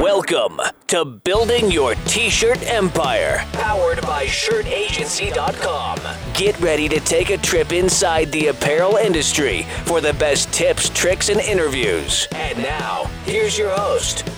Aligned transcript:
Welcome 0.00 0.60
to 0.88 1.06
Building 1.06 1.70
Your 1.70 1.94
T-Shirt 1.94 2.62
Empire, 2.70 3.42
powered 3.52 4.02
by 4.02 4.26
shirtagency.com. 4.26 5.98
Get 6.34 6.60
ready 6.60 6.86
to 6.86 7.00
take 7.00 7.30
a 7.30 7.38
trip 7.38 7.72
inside 7.72 8.30
the 8.30 8.48
apparel 8.48 8.96
industry 8.96 9.62
for 9.86 10.02
the 10.02 10.12
best 10.12 10.52
tips, 10.52 10.90
tricks, 10.90 11.30
and 11.30 11.40
interviews. 11.40 12.28
And 12.32 12.58
now, 12.58 13.04
here's 13.24 13.56
your 13.56 13.70
host, 13.70 14.28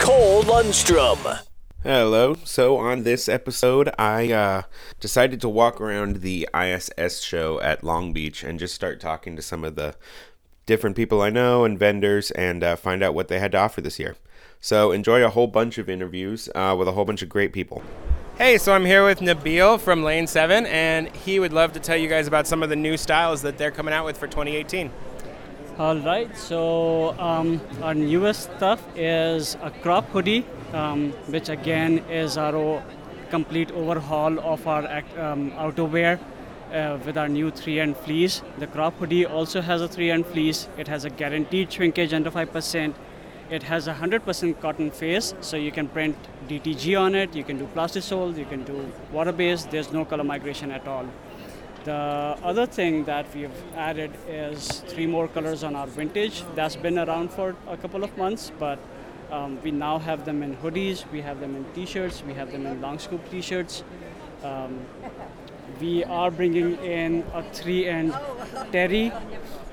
Cole 0.00 0.42
Lundstrom. 0.42 1.38
Hello. 1.84 2.34
So 2.42 2.76
on 2.78 3.04
this 3.04 3.28
episode, 3.28 3.90
I 3.96 4.32
uh, 4.32 4.62
decided 4.98 5.40
to 5.42 5.48
walk 5.48 5.80
around 5.80 6.22
the 6.22 6.48
ISS 6.52 7.20
show 7.20 7.60
at 7.60 7.84
Long 7.84 8.12
Beach 8.12 8.42
and 8.42 8.58
just 8.58 8.74
start 8.74 8.98
talking 8.98 9.36
to 9.36 9.42
some 9.42 9.62
of 9.62 9.76
the 9.76 9.94
different 10.66 10.96
people 10.96 11.22
I 11.22 11.30
know 11.30 11.64
and 11.64 11.78
vendors 11.78 12.32
and 12.32 12.64
uh, 12.64 12.74
find 12.74 13.00
out 13.00 13.14
what 13.14 13.28
they 13.28 13.38
had 13.38 13.52
to 13.52 13.58
offer 13.58 13.80
this 13.80 14.00
year. 14.00 14.16
So 14.64 14.92
enjoy 14.92 15.22
a 15.22 15.28
whole 15.28 15.46
bunch 15.46 15.76
of 15.76 15.90
interviews 15.90 16.48
uh, 16.54 16.74
with 16.78 16.88
a 16.88 16.92
whole 16.92 17.04
bunch 17.04 17.20
of 17.20 17.28
great 17.28 17.52
people. 17.52 17.82
Hey, 18.38 18.56
so 18.56 18.72
I'm 18.72 18.86
here 18.86 19.04
with 19.04 19.20
Nabil 19.20 19.78
from 19.78 20.02
Lane 20.02 20.26
7, 20.26 20.64
and 20.64 21.14
he 21.14 21.38
would 21.38 21.52
love 21.52 21.74
to 21.74 21.80
tell 21.80 21.98
you 21.98 22.08
guys 22.08 22.26
about 22.26 22.46
some 22.46 22.62
of 22.62 22.70
the 22.70 22.74
new 22.74 22.96
styles 22.96 23.42
that 23.42 23.58
they're 23.58 23.70
coming 23.70 23.92
out 23.92 24.06
with 24.06 24.16
for 24.16 24.26
2018. 24.26 24.90
All 25.76 25.98
right, 25.98 26.34
so 26.34 27.14
um, 27.20 27.60
our 27.82 27.92
newest 27.92 28.44
stuff 28.56 28.82
is 28.96 29.58
a 29.60 29.70
crop 29.70 30.08
hoodie, 30.08 30.46
um, 30.72 31.12
which 31.26 31.50
again 31.50 31.98
is 32.08 32.38
our 32.38 32.82
complete 33.28 33.70
overhaul 33.72 34.40
of 34.40 34.66
our 34.66 34.86
act, 34.86 35.14
um, 35.18 35.50
outerwear 35.58 36.18
uh, 36.72 36.96
with 37.04 37.18
our 37.18 37.28
new 37.28 37.50
3 37.50 37.80
end 37.80 37.98
fleece. 37.98 38.40
The 38.56 38.66
crop 38.66 38.94
hoodie 38.98 39.26
also 39.26 39.60
has 39.60 39.82
a 39.82 39.88
3 39.88 40.10
end 40.10 40.26
fleece, 40.26 40.68
it 40.78 40.88
has 40.88 41.04
a 41.04 41.10
guaranteed 41.10 41.70
shrinkage 41.70 42.14
under 42.14 42.30
5%. 42.30 42.94
It 43.50 43.62
has 43.64 43.88
a 43.88 43.94
100% 43.94 44.60
cotton 44.60 44.90
face, 44.90 45.34
so 45.40 45.56
you 45.56 45.70
can 45.70 45.88
print 45.88 46.16
DTG 46.48 46.98
on 46.98 47.14
it, 47.14 47.34
you 47.34 47.44
can 47.44 47.58
do 47.58 47.66
plastisol, 47.74 48.36
you 48.36 48.46
can 48.46 48.64
do 48.64 48.90
water 49.12 49.32
based, 49.32 49.70
there's 49.70 49.92
no 49.92 50.04
color 50.04 50.24
migration 50.24 50.70
at 50.70 50.88
all. 50.88 51.06
The 51.84 52.38
other 52.42 52.64
thing 52.64 53.04
that 53.04 53.26
we've 53.34 53.50
added 53.76 54.10
is 54.26 54.80
three 54.88 55.06
more 55.06 55.28
colors 55.28 55.62
on 55.62 55.76
our 55.76 55.86
vintage. 55.86 56.42
That's 56.54 56.76
been 56.76 56.98
around 56.98 57.30
for 57.30 57.54
a 57.68 57.76
couple 57.76 58.02
of 58.02 58.16
months, 58.16 58.50
but 58.58 58.78
um, 59.30 59.60
we 59.62 59.70
now 59.70 59.98
have 59.98 60.24
them 60.24 60.42
in 60.42 60.56
hoodies, 60.56 61.04
we 61.12 61.20
have 61.20 61.40
them 61.40 61.54
in 61.54 61.66
t-shirts, 61.74 62.22
we 62.26 62.32
have 62.32 62.50
them 62.50 62.64
in 62.64 62.80
long 62.80 62.98
scoop 62.98 63.28
t-shirts. 63.30 63.84
Um, 64.42 64.80
we 65.80 66.04
are 66.04 66.30
bringing 66.30 66.76
in 66.78 67.24
a 67.34 67.42
three-end 67.42 68.14
terry, 68.72 69.12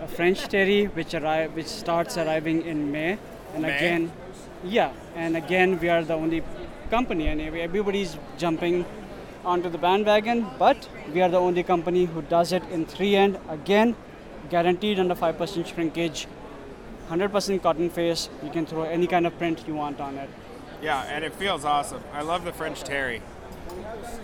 a 0.02 0.08
French 0.08 0.48
terry, 0.50 0.88
which 0.88 1.14
arrive, 1.14 1.56
which 1.56 1.68
starts 1.68 2.18
arriving 2.18 2.66
in 2.66 2.92
May. 2.92 3.18
And 3.54 3.64
May? 3.64 3.78
again, 3.78 4.12
yeah, 4.64 4.94
and 5.16 5.36
again 5.36 5.80
we 5.80 5.90
are 5.90 6.04
the 6.04 6.14
only 6.14 6.44
company, 6.90 7.28
and 7.28 7.42
everybody's 7.42 8.18
jumping 8.38 8.86
onto 9.44 9.70
the 9.70 9.78
bandwagon, 9.78 10.48
but 10.60 10.88
we 11.14 11.22
are 11.22 11.30
the 11.30 11.40
only 11.40 11.64
company 11.64 12.06
who 12.06 12.22
does 12.22 12.52
it 12.52 12.64
in 12.72 12.86
three 12.86 13.16
end. 13.16 13.40
Again, 13.50 13.96
guaranteed 14.50 15.00
under 15.00 15.16
5% 15.16 15.66
shrinkage, 15.66 16.28
100% 17.10 17.62
cotton 17.62 17.90
face. 17.90 18.30
You 18.44 18.52
can 18.52 18.66
throw 18.66 18.84
any 18.84 19.08
kind 19.08 19.26
of 19.26 19.38
print 19.38 19.64
you 19.68 19.76
want 19.76 20.00
on 20.00 20.18
it. 20.18 20.30
Yeah, 20.82 21.04
and 21.04 21.24
it 21.24 21.34
feels 21.34 21.66
awesome. 21.66 22.04
I 22.14 22.22
love 22.22 22.44
the 22.44 22.54
French 22.54 22.84
terry. 22.84 23.22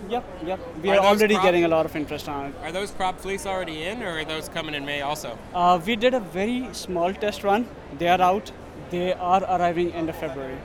Yep, 0.08 0.24
yep. 0.44 0.60
We 0.82 0.90
Are 0.90 0.96
are, 0.96 1.06
already 1.06 1.34
getting 1.36 1.64
a 1.64 1.68
lot 1.68 1.86
of 1.86 1.94
interest 1.96 2.28
on 2.28 2.46
it. 2.46 2.54
Are 2.62 2.72
those 2.72 2.90
crop 2.90 3.20
fleece 3.20 3.46
already 3.46 3.84
in, 3.84 4.02
or 4.02 4.18
are 4.18 4.24
those 4.24 4.48
coming 4.48 4.74
in 4.74 4.84
May 4.84 5.00
also? 5.00 5.38
Uh, 5.54 5.80
we 5.84 5.96
did 5.96 6.14
a 6.14 6.20
very 6.20 6.68
small 6.72 7.12
test 7.14 7.44
run. 7.44 7.66
They 7.98 8.08
are 8.08 8.20
out. 8.20 8.50
They 8.90 9.12
are 9.12 9.42
arriving 9.44 9.92
end 9.92 10.08
of 10.08 10.16
February. 10.16 10.58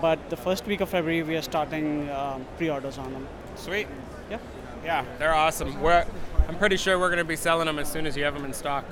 But 0.00 0.30
the 0.30 0.36
first 0.36 0.66
week 0.66 0.80
of 0.80 0.88
February, 0.88 1.22
we 1.22 1.36
are 1.36 1.42
starting 1.42 2.10
um, 2.10 2.44
pre-orders 2.56 2.98
on 2.98 3.12
them. 3.12 3.26
Sweet. 3.56 3.86
Yeah. 4.30 4.38
Yeah, 4.84 5.04
they're 5.18 5.34
awesome. 5.34 5.80
We're, 5.80 6.04
I'm 6.48 6.56
pretty 6.58 6.76
sure 6.76 6.98
we're 6.98 7.08
going 7.08 7.18
to 7.18 7.24
be 7.24 7.36
selling 7.36 7.66
them 7.66 7.78
as 7.78 7.90
soon 7.90 8.06
as 8.06 8.16
you 8.16 8.24
have 8.24 8.34
them 8.34 8.44
in 8.44 8.52
stock. 8.52 8.84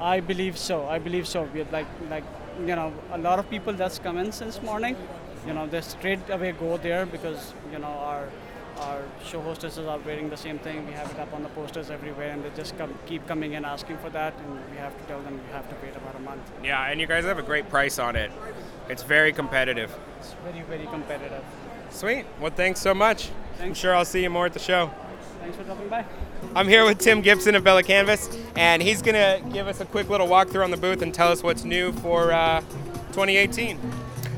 I 0.00 0.20
believe 0.20 0.58
so. 0.58 0.86
I 0.88 0.98
believe 0.98 1.28
so. 1.28 1.44
We 1.54 1.62
like 1.64 1.86
like 2.10 2.24
you 2.58 2.74
know 2.74 2.92
a 3.12 3.18
lot 3.18 3.38
of 3.38 3.48
people 3.48 3.72
that's 3.72 3.98
come 4.00 4.18
in 4.18 4.32
since 4.32 4.60
morning. 4.60 4.96
You 5.46 5.54
know 5.54 5.66
they 5.66 5.80
straight 5.80 6.28
away 6.28 6.52
go 6.52 6.76
there 6.76 7.06
because 7.06 7.54
you 7.72 7.78
know 7.78 7.94
our 8.10 8.28
our 8.82 9.02
show 9.24 9.40
hostesses 9.40 9.86
are 9.86 9.98
wearing 9.98 10.28
the 10.28 10.36
same 10.36 10.58
thing. 10.58 10.86
We 10.86 10.92
have 10.92 11.10
it 11.10 11.18
up 11.18 11.32
on 11.32 11.42
the 11.42 11.48
posters 11.50 11.90
everywhere, 11.90 12.30
and 12.30 12.44
they 12.44 12.50
just 12.50 12.76
come, 12.76 12.94
keep 13.06 13.26
coming 13.26 13.52
in 13.54 13.64
asking 13.64 13.98
for 13.98 14.10
that, 14.10 14.34
and 14.38 14.70
we 14.70 14.76
have 14.76 14.96
to 14.98 15.04
tell 15.04 15.20
them 15.22 15.34
you 15.34 15.52
have 15.52 15.68
to 15.68 15.76
wait 15.82 15.96
about 15.96 16.16
a 16.16 16.20
month. 16.20 16.42
Yeah, 16.62 16.90
and 16.90 17.00
you 17.00 17.06
guys 17.06 17.24
have 17.24 17.38
a 17.38 17.42
great 17.42 17.68
price 17.68 17.98
on 17.98 18.16
it. 18.16 18.30
It's 18.88 19.02
very 19.02 19.32
competitive. 19.32 19.94
It's 20.18 20.34
very 20.44 20.62
very 20.62 20.86
competitive. 20.86 21.44
Sweet. 21.90 22.24
Well, 22.40 22.50
thanks 22.50 22.80
so 22.80 22.94
much. 22.94 23.30
I'm 23.60 23.74
sure 23.74 23.94
I'll 23.94 24.04
see 24.04 24.22
you 24.22 24.30
more 24.30 24.46
at 24.46 24.52
the 24.52 24.58
show. 24.58 24.90
Thanks 25.40 25.56
for 25.56 25.64
dropping 25.64 25.88
by. 25.88 26.04
I'm 26.54 26.68
here 26.68 26.84
with 26.84 26.98
Tim 26.98 27.20
Gibson 27.20 27.54
of 27.54 27.64
Bella 27.64 27.82
Canvas, 27.82 28.36
and 28.56 28.82
he's 28.82 29.02
going 29.02 29.14
to 29.14 29.50
give 29.50 29.68
us 29.68 29.80
a 29.80 29.84
quick 29.84 30.08
little 30.08 30.26
walkthrough 30.26 30.64
on 30.64 30.70
the 30.70 30.76
booth 30.76 31.02
and 31.02 31.12
tell 31.12 31.30
us 31.30 31.42
what's 31.42 31.64
new 31.64 31.92
for 31.92 32.32
uh, 32.32 32.60
2018. 33.12 33.78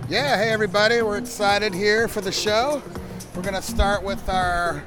Yeah, 0.09 0.37
hey 0.37 0.51
everybody, 0.51 1.01
we're 1.01 1.17
excited 1.17 1.73
here 1.73 2.09
for 2.09 2.21
the 2.21 2.33
show. 2.33 2.83
We're 3.35 3.43
going 3.43 3.55
to 3.55 3.63
start 3.63 4.05
with 4.05 4.29
our 4.29 4.85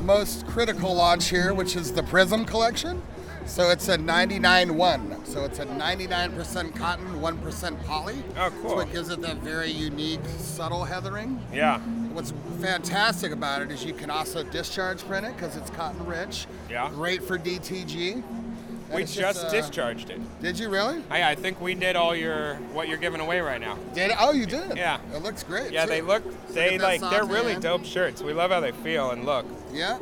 most 0.00 0.48
critical 0.48 0.92
launch 0.92 1.28
here, 1.28 1.54
which 1.54 1.76
is 1.76 1.92
the 1.92 2.02
Prism 2.02 2.44
collection. 2.44 3.00
So 3.46 3.70
it's 3.70 3.88
a 3.88 3.96
99-1. 3.96 5.24
So 5.28 5.44
it's 5.44 5.60
a 5.60 5.66
99% 5.66 6.74
cotton, 6.74 7.06
1% 7.20 7.84
poly. 7.84 8.16
Oh, 8.36 8.52
cool. 8.60 8.70
So 8.70 8.80
it 8.80 8.90
gives 8.90 9.10
it 9.10 9.20
that 9.20 9.36
very 9.36 9.70
unique, 9.70 10.24
subtle 10.38 10.82
heathering. 10.82 11.40
Yeah. 11.52 11.78
What's 12.12 12.32
fantastic 12.60 13.30
about 13.30 13.62
it 13.62 13.70
is 13.70 13.84
you 13.84 13.94
can 13.94 14.10
also 14.10 14.42
discharge 14.42 15.06
print 15.06 15.24
it 15.26 15.36
because 15.36 15.56
it's 15.56 15.70
cotton 15.70 16.04
rich. 16.04 16.48
Yeah. 16.68 16.90
Great 16.90 17.22
for 17.22 17.38
DTG. 17.38 18.24
We 18.94 19.02
it's 19.02 19.14
just 19.14 19.46
uh, 19.46 19.50
discharged 19.50 20.10
it. 20.10 20.20
Did 20.40 20.58
you 20.58 20.68
really? 20.68 21.02
I, 21.10 21.30
I 21.30 21.34
think 21.34 21.60
we 21.60 21.74
did 21.74 21.96
all 21.96 22.14
your 22.14 22.56
what 22.72 22.88
you're 22.88 22.98
giving 22.98 23.20
away 23.20 23.40
right 23.40 23.60
now. 23.60 23.78
Did 23.94 24.12
Oh, 24.18 24.32
you 24.32 24.46
did. 24.46 24.76
Yeah. 24.76 24.98
It 25.14 25.22
looks 25.22 25.42
great. 25.42 25.72
Yeah, 25.72 25.84
too. 25.84 25.90
they 25.90 26.00
look 26.00 26.22
they 26.48 26.78
like 26.78 27.00
they're 27.00 27.24
really 27.24 27.56
dope 27.56 27.84
shirts. 27.84 28.22
We 28.22 28.32
love 28.32 28.50
how 28.50 28.60
they 28.60 28.72
feel 28.72 29.10
and 29.10 29.24
look. 29.24 29.46
Yeah. 29.72 29.98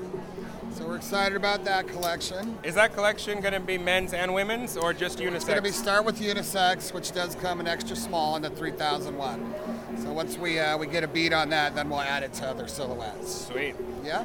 So 0.74 0.86
we're 0.86 0.96
excited 0.96 1.36
about 1.36 1.64
that 1.64 1.86
collection. 1.86 2.58
Is 2.62 2.76
that 2.76 2.94
collection 2.94 3.40
going 3.40 3.52
to 3.52 3.60
be 3.60 3.76
men's 3.76 4.14
and 4.14 4.32
women's 4.32 4.76
or 4.76 4.94
just 4.94 5.18
unisex? 5.18 5.34
It's 5.34 5.44
going 5.44 5.56
to 5.58 5.62
be 5.62 5.70
start 5.70 6.06
with 6.06 6.18
unisex, 6.18 6.94
which 6.94 7.12
does 7.12 7.34
come 7.34 7.60
in 7.60 7.68
extra 7.68 7.94
small 7.94 8.36
in 8.36 8.42
the 8.42 8.48
3001. 8.48 9.54
So 10.02 10.12
once 10.12 10.38
we 10.38 10.58
uh, 10.58 10.78
we 10.78 10.86
get 10.86 11.04
a 11.04 11.08
beat 11.08 11.34
on 11.34 11.50
that, 11.50 11.74
then 11.74 11.90
we'll 11.90 12.00
add 12.00 12.22
it 12.22 12.32
to 12.34 12.46
other 12.46 12.66
silhouettes. 12.68 13.46
Sweet. 13.48 13.76
Yeah. 14.02 14.24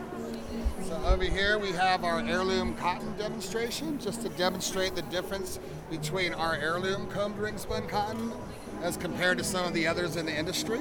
So 0.87 0.95
over 1.03 1.25
here 1.25 1.59
we 1.59 1.73
have 1.73 2.05
our 2.05 2.21
heirloom 2.21 2.73
cotton 2.75 3.13
demonstration, 3.17 3.99
just 3.99 4.21
to 4.21 4.29
demonstrate 4.29 4.95
the 4.95 5.01
difference 5.01 5.59
between 5.89 6.33
our 6.33 6.55
heirloom 6.55 7.07
combed 7.07 7.37
ring 7.37 7.57
spun 7.57 7.89
cotton 7.89 8.31
as 8.81 8.95
compared 8.95 9.37
to 9.39 9.43
some 9.43 9.65
of 9.65 9.73
the 9.73 9.85
others 9.85 10.15
in 10.15 10.25
the 10.25 10.33
industry. 10.33 10.79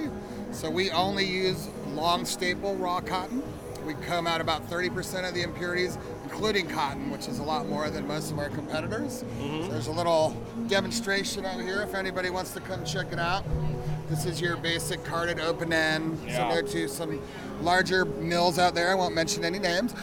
So 0.52 0.70
we 0.70 0.92
only 0.92 1.24
use 1.24 1.68
long 1.88 2.24
staple 2.24 2.76
raw 2.76 3.00
cotton. 3.00 3.42
We 3.84 3.94
come 3.94 4.28
out 4.28 4.40
about 4.40 4.70
30% 4.70 5.26
of 5.28 5.34
the 5.34 5.42
impurities, 5.42 5.98
including 6.22 6.68
cotton, 6.68 7.10
which 7.10 7.26
is 7.26 7.40
a 7.40 7.42
lot 7.42 7.66
more 7.68 7.90
than 7.90 8.06
most 8.06 8.30
of 8.30 8.38
our 8.38 8.48
competitors. 8.48 9.24
Mm-hmm. 9.24 9.62
So 9.62 9.72
there's 9.72 9.88
a 9.88 9.92
little 9.92 10.36
demonstration 10.68 11.44
out 11.44 11.60
here 11.60 11.82
if 11.82 11.94
anybody 11.96 12.30
wants 12.30 12.52
to 12.52 12.60
come 12.60 12.84
check 12.84 13.12
it 13.12 13.18
out. 13.18 13.44
This 14.08 14.24
is 14.24 14.40
your 14.40 14.56
basic 14.56 15.02
carded 15.04 15.40
open 15.40 15.72
end, 15.72 16.18
Yeah. 16.24 16.36
similar 16.36 16.62
to 16.62 16.88
some 16.88 17.20
larger 17.60 18.04
mills 18.04 18.58
out 18.58 18.74
there. 18.74 18.90
I 18.90 18.94
won't 18.94 19.14
mention 19.14 19.44
any 19.44 19.58
names. 19.58 19.94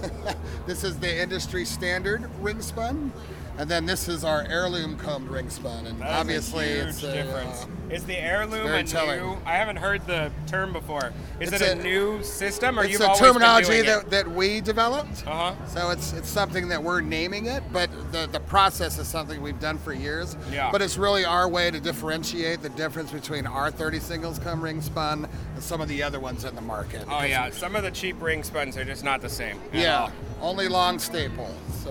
this 0.66 0.84
is 0.84 0.98
the 0.98 1.22
industry 1.22 1.64
standard 1.64 2.30
ring 2.40 2.62
spun, 2.62 3.12
and 3.58 3.68
then 3.70 3.84
this 3.86 4.08
is 4.08 4.24
our 4.24 4.42
heirloom 4.48 4.96
combed 4.96 5.28
ring 5.28 5.50
spun. 5.50 5.86
And 5.86 6.00
That 6.00 6.10
obviously, 6.10 6.72
a 6.72 6.84
huge 6.84 6.88
it's 6.88 7.02
a, 7.02 7.12
difference. 7.12 7.64
uh, 7.64 7.66
is 7.94 8.04
the 8.04 8.16
heirloom 8.16 8.66
a 8.72 8.84
telling. 8.84 9.20
new? 9.20 9.36
I 9.44 9.52
haven't 9.56 9.76
heard 9.76 10.06
the 10.06 10.30
term 10.46 10.72
before. 10.72 11.12
Is 11.40 11.52
It's 11.52 11.60
it 11.62 11.68
a, 11.68 11.72
a- 11.80 11.82
new 11.82 12.22
system, 12.22 12.78
or 12.78 12.84
it's 12.84 12.92
you've 12.92 13.00
a 13.00 13.06
always 13.06 13.20
terminology 13.20 13.68
been 13.68 13.84
doing 13.84 13.98
that, 13.98 14.10
that 14.10 14.30
we 14.30 14.60
developed. 14.60 15.26
Uh 15.26 15.52
huh. 15.54 15.66
So 15.66 15.90
it's 15.90 16.12
it's 16.12 16.28
something 16.28 16.68
that 16.68 16.82
we're 16.82 17.00
naming 17.00 17.46
it, 17.46 17.62
but 17.72 17.90
the, 18.12 18.26
the 18.30 18.40
process 18.40 18.98
is 18.98 19.08
something 19.08 19.42
we've 19.42 19.60
done 19.60 19.76
for 19.78 19.92
years. 19.92 20.36
Yeah. 20.52 20.70
But 20.70 20.82
it's 20.82 20.96
really 20.96 21.24
our 21.24 21.48
way 21.48 21.70
to 21.70 21.80
differentiate 21.80 22.62
the 22.62 22.68
difference 22.70 23.10
between 23.12 23.46
our 23.46 23.70
30 23.70 23.98
singles 23.98 24.38
come 24.38 24.62
ring 24.62 24.80
spun 24.80 25.28
and 25.54 25.62
some 25.62 25.80
of 25.80 25.88
the 25.88 26.02
other 26.02 26.20
ones 26.20 26.44
in 26.44 26.54
the 26.54 26.60
market. 26.60 27.04
Oh 27.08 27.24
yeah, 27.24 27.50
some 27.50 27.74
of 27.76 27.82
the 27.82 27.90
cheap 27.90 28.20
ring 28.22 28.42
spuns 28.44 28.76
are 28.76 28.84
just 28.84 29.02
not 29.04 29.20
the 29.20 29.28
same. 29.28 29.60
Yeah, 29.72 29.98
all. 30.02 30.12
only 30.50 30.68
long 30.68 30.98
staple. 30.98 31.52
So 31.82 31.90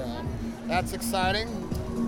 that's 0.69 0.94
exciting. 0.94 1.48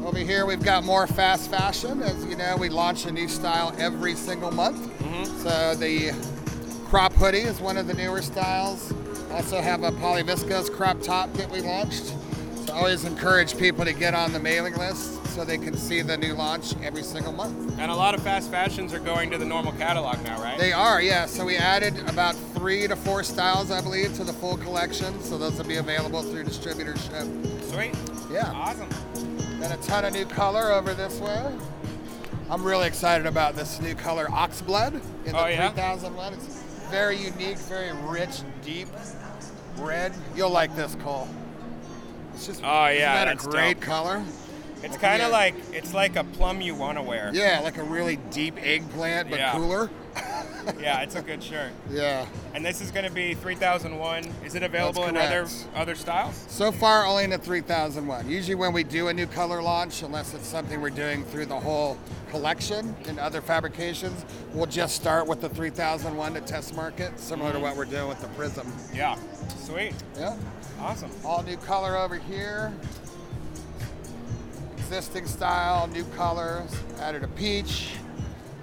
Over 0.05 0.19
here, 0.19 0.45
we've 0.45 0.63
got 0.63 0.83
more 0.83 1.07
fast 1.07 1.49
fashion. 1.49 2.01
As 2.01 2.23
you 2.25 2.35
know, 2.35 2.55
we 2.55 2.69
launch 2.69 3.05
a 3.05 3.11
new 3.11 3.27
style 3.27 3.75
every 3.77 4.15
single 4.15 4.51
month. 4.51 4.79
Mm-hmm. 4.99 5.37
So 5.39 5.75
the 5.75 6.11
crop 6.87 7.13
hoodie 7.13 7.39
is 7.39 7.59
one 7.59 7.77
of 7.77 7.87
the 7.87 7.93
newer 7.93 8.21
styles. 8.21 8.93
Also 9.31 9.59
have 9.59 9.83
a 9.83 9.91
polyviscose 9.91 10.71
crop 10.71 11.01
top 11.01 11.33
that 11.33 11.49
we 11.49 11.61
launched. 11.61 12.13
So 12.65 12.73
I 12.73 12.77
always 12.77 13.03
encourage 13.03 13.57
people 13.57 13.83
to 13.83 13.93
get 13.93 14.13
on 14.13 14.31
the 14.31 14.39
mailing 14.39 14.75
list 14.75 15.25
so 15.27 15.43
they 15.45 15.57
can 15.57 15.75
see 15.75 16.01
the 16.01 16.17
new 16.17 16.33
launch 16.33 16.75
every 16.83 17.03
single 17.03 17.31
month. 17.31 17.79
And 17.79 17.89
a 17.89 17.95
lot 17.95 18.13
of 18.13 18.21
fast 18.21 18.51
fashions 18.51 18.93
are 18.93 18.99
going 18.99 19.31
to 19.31 19.37
the 19.37 19.45
normal 19.45 19.71
catalog 19.73 20.21
now, 20.23 20.41
right? 20.41 20.59
They 20.59 20.73
are, 20.73 21.01
yeah. 21.01 21.25
So 21.25 21.45
we 21.45 21.57
added 21.57 21.97
about 22.09 22.35
three 22.53 22.87
to 22.87 22.95
four 22.95 23.23
styles, 23.23 23.71
I 23.71 23.81
believe, 23.81 24.13
to 24.15 24.23
the 24.23 24.33
full 24.33 24.57
collection. 24.57 25.19
So 25.21 25.37
those 25.37 25.57
will 25.57 25.65
be 25.65 25.77
available 25.77 26.21
through 26.21 26.43
distributorship. 26.43 27.60
Sweet. 27.71 27.95
Yeah. 28.31 28.51
Awesome. 28.53 28.89
And 29.63 29.71
a 29.73 29.77
ton 29.77 30.05
of 30.05 30.13
new 30.13 30.25
color 30.25 30.71
over 30.71 30.93
this 30.93 31.19
way. 31.19 31.41
I'm 32.49 32.63
really 32.63 32.87
excited 32.87 33.25
about 33.25 33.55
this 33.55 33.79
new 33.79 33.95
color 33.95 34.25
Oxblood 34.25 34.95
in 35.25 35.31
the 35.31 35.41
Oh, 35.41 35.47
yeah? 35.47 35.69
3001. 35.69 36.33
It's 36.33 36.45
very 36.89 37.15
unique, 37.17 37.57
very 37.59 37.91
rich, 38.07 38.41
deep 38.65 38.89
red. 39.77 40.13
You'll 40.35 40.49
like 40.49 40.75
this, 40.75 40.95
Cole. 41.03 41.29
It's 42.33 42.45
just, 42.47 42.61
Oh, 42.63 42.87
yeah, 42.87 43.23
that 43.23 43.31
a 43.33 43.35
great 43.37 43.75
dope. 43.79 43.83
color? 43.83 44.23
It's 44.83 44.93
Like, 44.93 45.01
kind 45.01 45.19
yeah. 45.19 45.27
of 45.27 45.31
like 45.31 45.53
it's 45.73 45.93
like 45.93 46.15
a 46.15 46.23
plum 46.23 46.59
you 46.59 46.73
want 46.75 46.97
to 46.97 47.03
wear. 47.03 47.29
Yeah, 47.33 47.61
like 47.63 47.77
a 47.77 47.83
really 47.83 48.15
deep 48.31 48.57
eggplant, 48.61 49.29
but 49.29 49.39
Yeah. 49.39 49.51
cooler. 49.53 49.89
Yeah, 50.79 51.01
it's 51.01 51.15
a 51.15 51.21
good 51.21 51.43
shirt. 51.43 51.71
Yeah. 51.91 52.25
And 52.55 52.65
this 52.65 52.81
is 52.81 52.89
going 52.91 53.05
to 53.05 53.11
be 53.11 53.35
3001. 53.35 54.23
Is 54.43 54.55
it 54.55 54.63
available 54.63 55.05
in 55.05 55.15
other 55.15 55.47
other 55.75 55.95
styles? 55.95 56.45
So 56.47 56.71
far, 56.71 57.05
only 57.05 57.23
in 57.23 57.29
the 57.29 57.37
3001. 57.37 58.29
Usually, 58.29 58.55
when 58.55 58.73
we 58.73 58.83
do 58.83 59.09
a 59.09 59.13
new 59.13 59.27
color 59.27 59.61
launch, 59.61 60.01
unless 60.01 60.33
it's 60.33 60.47
something 60.47 60.81
we're 60.81 60.89
doing 60.89 61.23
through 61.25 61.45
the 61.45 61.59
whole 61.59 61.97
collection 62.29 62.95
in 63.05 63.19
other 63.19 63.41
fabrications, 63.41 64.25
we'll 64.53 64.65
just 64.65 64.95
start 64.95 65.27
with 65.27 65.41
the 65.41 65.49
3001 65.49 66.33
to 66.33 66.41
test 66.41 66.75
market, 66.75 67.19
similar 67.19 67.51
to 67.51 67.57
mm-hmm. 67.57 67.63
what 67.63 67.77
we're 67.77 67.85
doing 67.85 68.07
with 68.07 68.21
the 68.21 68.27
Prism. 68.29 68.71
Yeah. 68.93 69.17
Sweet. 69.57 69.93
Yeah. 70.17 70.37
Awesome. 70.79 71.11
All 71.23 71.43
new 71.43 71.57
color 71.57 71.95
over 71.95 72.15
here. 72.15 72.73
Existing 74.77 75.27
style, 75.27 75.87
new 75.87 76.03
colors. 76.15 76.75
Added 76.99 77.23
a 77.23 77.27
peach, 77.27 77.91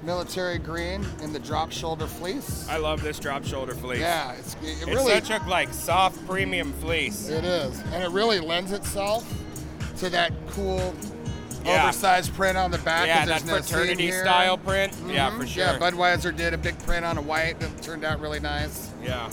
military 0.08 0.56
green 0.56 1.04
in 1.22 1.34
the 1.34 1.38
drop 1.38 1.70
shoulder 1.70 2.06
fleece. 2.06 2.66
I 2.70 2.78
love 2.78 3.02
this 3.02 3.18
drop 3.18 3.44
shoulder 3.44 3.74
fleece. 3.74 4.00
Yeah, 4.00 4.32
it's, 4.32 4.54
it 4.54 4.58
It's 4.62 4.86
really 4.86 5.12
such 5.12 5.28
a 5.28 5.46
like 5.46 5.70
soft 5.70 6.26
premium 6.26 6.72
fleece. 6.80 7.28
It 7.28 7.44
is, 7.44 7.78
and 7.92 8.02
it 8.02 8.10
really 8.10 8.40
lends 8.40 8.72
itself 8.72 9.30
to 9.98 10.08
that 10.08 10.32
cool, 10.48 10.94
Yeah. 11.62 11.82
oversized 11.82 12.34
print 12.34 12.56
on 12.56 12.70
the 12.70 12.78
back. 12.78 13.06
Yeah, 13.06 13.26
that 13.26 13.44
no 13.44 13.56
fraternity 13.60 14.10
style 14.10 14.56
print. 14.56 14.94
Yeah, 15.06 15.28
Mhm. 15.30 15.40
for 15.40 15.46
sure. 15.46 15.64
Yeah, 15.64 15.78
Budweiser 15.78 16.34
did 16.34 16.54
a 16.54 16.58
big 16.58 16.78
print 16.86 17.04
on 17.04 17.18
a 17.18 17.22
white 17.22 17.60
that 17.60 17.82
turned 17.82 18.02
out 18.02 18.18
really 18.18 18.40
nice. 18.40 18.88
Yeah. 19.04 19.28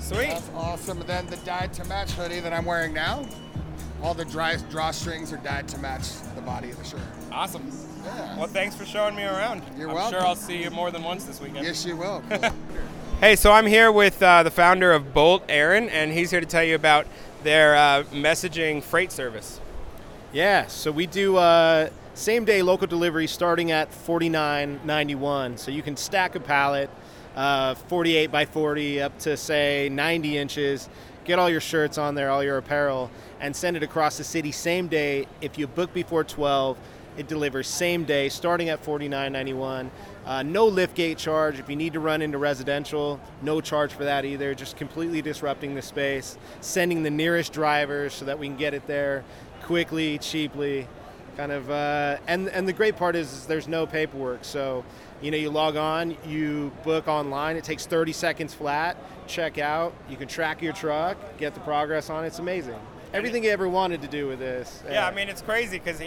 Sweet. 0.00 0.30
That's 0.30 0.48
awesome. 0.56 1.00
And 1.00 1.06
then 1.10 1.26
the 1.26 1.36
dyed 1.38 1.74
to 1.74 1.84
match 1.84 2.12
hoodie 2.12 2.40
that 2.40 2.54
I'm 2.54 2.64
wearing 2.64 2.94
now, 2.94 3.26
all 4.02 4.14
the 4.14 4.24
dry 4.24 4.56
drawstrings 4.56 5.30
are 5.30 5.44
dyed 5.44 5.68
to 5.68 5.78
match 5.78 6.04
the 6.34 6.40
body 6.40 6.70
of 6.70 6.78
the 6.78 6.84
shirt. 6.84 7.00
Awesome. 7.30 7.70
Yeah. 8.04 8.36
Well, 8.38 8.46
thanks 8.46 8.74
for 8.76 8.84
showing 8.84 9.14
me 9.14 9.24
around. 9.24 9.62
You're 9.76 9.88
I'm 9.88 9.94
welcome. 9.94 10.18
sure 10.18 10.26
I'll 10.26 10.36
see 10.36 10.62
you 10.62 10.70
more 10.70 10.90
than 10.90 11.02
once 11.02 11.24
this 11.24 11.40
weekend. 11.40 11.64
Yes, 11.66 11.84
you 11.84 11.96
will. 11.96 12.22
Cool. 12.28 12.50
Hey, 13.20 13.34
so 13.34 13.50
I'm 13.50 13.66
here 13.66 13.90
with 13.90 14.22
uh, 14.22 14.44
the 14.44 14.50
founder 14.52 14.92
of 14.92 15.12
Bolt, 15.12 15.42
Aaron, 15.48 15.88
and 15.88 16.12
he's 16.12 16.30
here 16.30 16.38
to 16.38 16.46
tell 16.46 16.62
you 16.62 16.76
about 16.76 17.04
their 17.42 17.74
uh, 17.74 18.04
messaging 18.12 18.80
freight 18.80 19.10
service. 19.10 19.60
Yeah, 20.32 20.68
so 20.68 20.92
we 20.92 21.08
do 21.08 21.36
uh, 21.36 21.90
same 22.14 22.44
day 22.44 22.62
local 22.62 22.86
delivery 22.86 23.26
starting 23.26 23.72
at 23.72 23.92
forty 23.92 24.28
nine 24.28 24.78
ninety 24.84 25.16
one. 25.16 25.56
So 25.56 25.72
you 25.72 25.82
can 25.82 25.96
stack 25.96 26.36
a 26.36 26.40
pallet, 26.40 26.90
uh, 27.34 27.74
forty 27.74 28.14
eight 28.14 28.30
by 28.30 28.44
forty 28.44 29.02
up 29.02 29.18
to 29.20 29.36
say 29.36 29.88
ninety 29.90 30.38
inches. 30.38 30.88
Get 31.24 31.40
all 31.40 31.50
your 31.50 31.60
shirts 31.60 31.98
on 31.98 32.14
there, 32.14 32.30
all 32.30 32.44
your 32.44 32.58
apparel, 32.58 33.10
and 33.40 33.54
send 33.56 33.76
it 33.76 33.82
across 33.82 34.16
the 34.16 34.22
city 34.22 34.52
same 34.52 34.86
day. 34.86 35.26
If 35.40 35.58
you 35.58 35.66
book 35.66 35.92
before 35.92 36.22
twelve, 36.22 36.78
it 37.18 37.28
delivers 37.28 37.66
same 37.66 38.04
day 38.04 38.28
starting 38.28 38.68
at 38.68 38.82
forty 38.82 39.08
nine 39.08 39.32
ninety 39.32 39.52
one. 39.52 39.90
Uh, 40.24 40.42
no 40.42 40.66
lift 40.66 40.94
gate 40.94 41.18
charge. 41.18 41.58
If 41.58 41.68
you 41.68 41.76
need 41.76 41.94
to 41.94 42.00
run 42.00 42.22
into 42.22 42.38
residential, 42.38 43.18
no 43.42 43.60
charge 43.60 43.92
for 43.92 44.04
that 44.04 44.24
either. 44.24 44.54
Just 44.54 44.76
completely 44.76 45.22
disrupting 45.22 45.74
the 45.74 45.82
space, 45.82 46.36
sending 46.60 47.02
the 47.02 47.10
nearest 47.10 47.52
drivers 47.52 48.12
so 48.14 48.24
that 48.26 48.38
we 48.38 48.46
can 48.46 48.56
get 48.56 48.74
it 48.74 48.86
there 48.86 49.24
quickly, 49.62 50.18
cheaply, 50.18 50.86
kind 51.36 51.50
of. 51.52 51.70
Uh, 51.70 52.18
and 52.26 52.48
and 52.50 52.68
the 52.68 52.72
great 52.72 52.96
part 52.96 53.16
is, 53.16 53.32
is 53.32 53.46
there's 53.46 53.68
no 53.68 53.86
paperwork. 53.86 54.44
So, 54.44 54.84
you 55.20 55.30
know, 55.30 55.36
you 55.36 55.50
log 55.50 55.76
on, 55.76 56.16
you 56.26 56.72
book 56.84 57.08
online. 57.08 57.56
It 57.56 57.64
takes 57.64 57.86
30 57.86 58.12
seconds 58.12 58.54
flat. 58.54 58.96
Check 59.26 59.58
out. 59.58 59.92
You 60.08 60.16
can 60.16 60.28
track 60.28 60.62
your 60.62 60.72
truck, 60.72 61.16
get 61.38 61.54
the 61.54 61.60
progress 61.60 62.10
on. 62.10 62.24
it. 62.24 62.28
It's 62.28 62.38
amazing. 62.38 62.78
Everything 63.14 63.44
you 63.44 63.50
ever 63.50 63.68
wanted 63.68 64.02
to 64.02 64.08
do 64.08 64.26
with 64.28 64.38
this. 64.38 64.82
Yeah, 64.90 65.06
I 65.06 65.14
mean 65.14 65.28
it's 65.30 65.40
crazy 65.40 65.78
because 65.78 65.98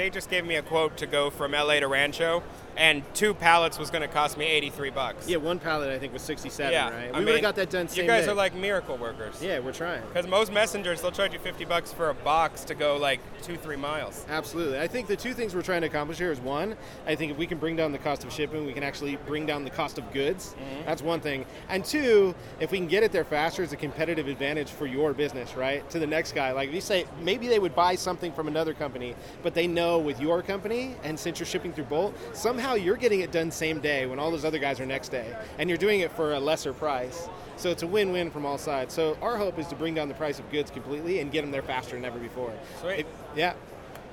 they 0.00 0.08
just 0.08 0.30
gave 0.30 0.46
me 0.46 0.56
a 0.56 0.62
quote 0.62 0.96
to 0.96 1.06
go 1.06 1.28
from 1.28 1.52
LA 1.52 1.78
to 1.78 1.86
Rancho, 1.86 2.42
and 2.76 3.02
two 3.14 3.34
pallets 3.34 3.78
was 3.78 3.90
going 3.90 4.02
to 4.02 4.08
cost 4.08 4.38
me 4.38 4.46
83 4.46 4.90
bucks. 4.90 5.28
Yeah, 5.28 5.36
one 5.38 5.58
pallet 5.58 5.90
I 5.90 5.98
think 5.98 6.12
was 6.12 6.22
67, 6.22 6.72
Yeah, 6.72 6.90
right? 6.90 7.14
We 7.14 7.24
would 7.24 7.34
have 7.34 7.42
got 7.42 7.56
that 7.56 7.70
done 7.70 7.88
same 7.88 8.04
You 8.04 8.10
guys 8.10 8.24
day. 8.26 8.32
are 8.32 8.34
like 8.34 8.54
miracle 8.54 8.96
workers. 8.96 9.42
Yeah, 9.42 9.58
we're 9.58 9.72
trying. 9.72 10.02
Because 10.06 10.26
most 10.26 10.52
messengers, 10.52 11.00
they'll 11.02 11.10
charge 11.10 11.32
you 11.32 11.38
50 11.38 11.64
bucks 11.64 11.92
for 11.92 12.10
a 12.10 12.14
box 12.14 12.64
to 12.64 12.74
go 12.74 12.96
like 12.96 13.20
two, 13.42 13.56
three 13.56 13.76
miles. 13.76 14.24
Absolutely. 14.28 14.78
I 14.78 14.86
think 14.86 15.08
the 15.08 15.16
two 15.16 15.34
things 15.34 15.54
we're 15.54 15.62
trying 15.62 15.80
to 15.82 15.86
accomplish 15.86 16.18
here 16.18 16.32
is 16.32 16.40
one, 16.40 16.76
I 17.06 17.14
think 17.14 17.32
if 17.32 17.38
we 17.38 17.46
can 17.46 17.58
bring 17.58 17.76
down 17.76 17.92
the 17.92 17.98
cost 17.98 18.24
of 18.24 18.32
shipping, 18.32 18.66
we 18.66 18.72
can 18.72 18.82
actually 18.82 19.16
bring 19.26 19.46
down 19.46 19.64
the 19.64 19.70
cost 19.70 19.98
of 19.98 20.12
goods. 20.12 20.54
Mm-hmm. 20.54 20.86
That's 20.86 21.02
one 21.02 21.20
thing. 21.20 21.44
And 21.68 21.84
two, 21.84 22.34
if 22.60 22.70
we 22.70 22.78
can 22.78 22.86
get 22.86 23.02
it 23.02 23.12
there 23.12 23.24
faster, 23.24 23.62
it's 23.62 23.72
a 23.72 23.76
competitive 23.76 24.28
advantage 24.28 24.70
for 24.70 24.86
your 24.86 25.12
business, 25.12 25.54
right? 25.56 25.88
To 25.90 25.98
the 25.98 26.06
next 26.06 26.32
guy. 26.32 26.52
Like 26.52 26.68
if 26.68 26.74
you 26.74 26.80
say 26.80 27.04
maybe 27.22 27.46
they 27.48 27.58
would 27.58 27.74
buy 27.74 27.94
something 27.94 28.32
from 28.32 28.48
another 28.48 28.74
company, 28.74 29.14
but 29.42 29.54
they 29.54 29.66
know 29.66 29.98
with 29.98 30.20
your 30.20 30.42
company, 30.42 30.94
and 31.04 31.18
since 31.18 31.38
you're 31.38 31.46
shipping 31.46 31.72
through 31.72 31.84
Bolt, 31.84 32.14
somehow 32.32 32.59
you're 32.74 32.96
getting 32.96 33.20
it 33.20 33.32
done 33.32 33.50
same 33.50 33.80
day 33.80 34.06
when 34.06 34.18
all 34.18 34.30
those 34.30 34.44
other 34.44 34.58
guys 34.58 34.78
are 34.80 34.86
next 34.86 35.08
day. 35.10 35.34
And 35.58 35.68
you're 35.68 35.78
doing 35.78 36.00
it 36.00 36.10
for 36.12 36.34
a 36.34 36.40
lesser 36.40 36.72
price. 36.72 37.28
So 37.56 37.70
it's 37.70 37.82
a 37.82 37.86
win-win 37.86 38.30
from 38.30 38.46
all 38.46 38.58
sides. 38.58 38.94
So 38.94 39.18
our 39.20 39.36
hope 39.36 39.58
is 39.58 39.66
to 39.68 39.74
bring 39.74 39.94
down 39.94 40.08
the 40.08 40.14
price 40.14 40.38
of 40.38 40.50
goods 40.50 40.70
completely 40.70 41.20
and 41.20 41.30
get 41.30 41.42
them 41.42 41.50
there 41.50 41.62
faster 41.62 41.96
than 41.96 42.04
ever 42.04 42.18
before. 42.18 42.52
Sweet. 42.80 43.00
It- 43.00 43.06
yeah. 43.36 43.52
So 43.52 43.56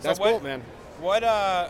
That's 0.09 0.19
what- 0.19 0.31
Bolt, 0.31 0.43
man. 0.43 0.63
What 0.99 1.23
uh, 1.23 1.69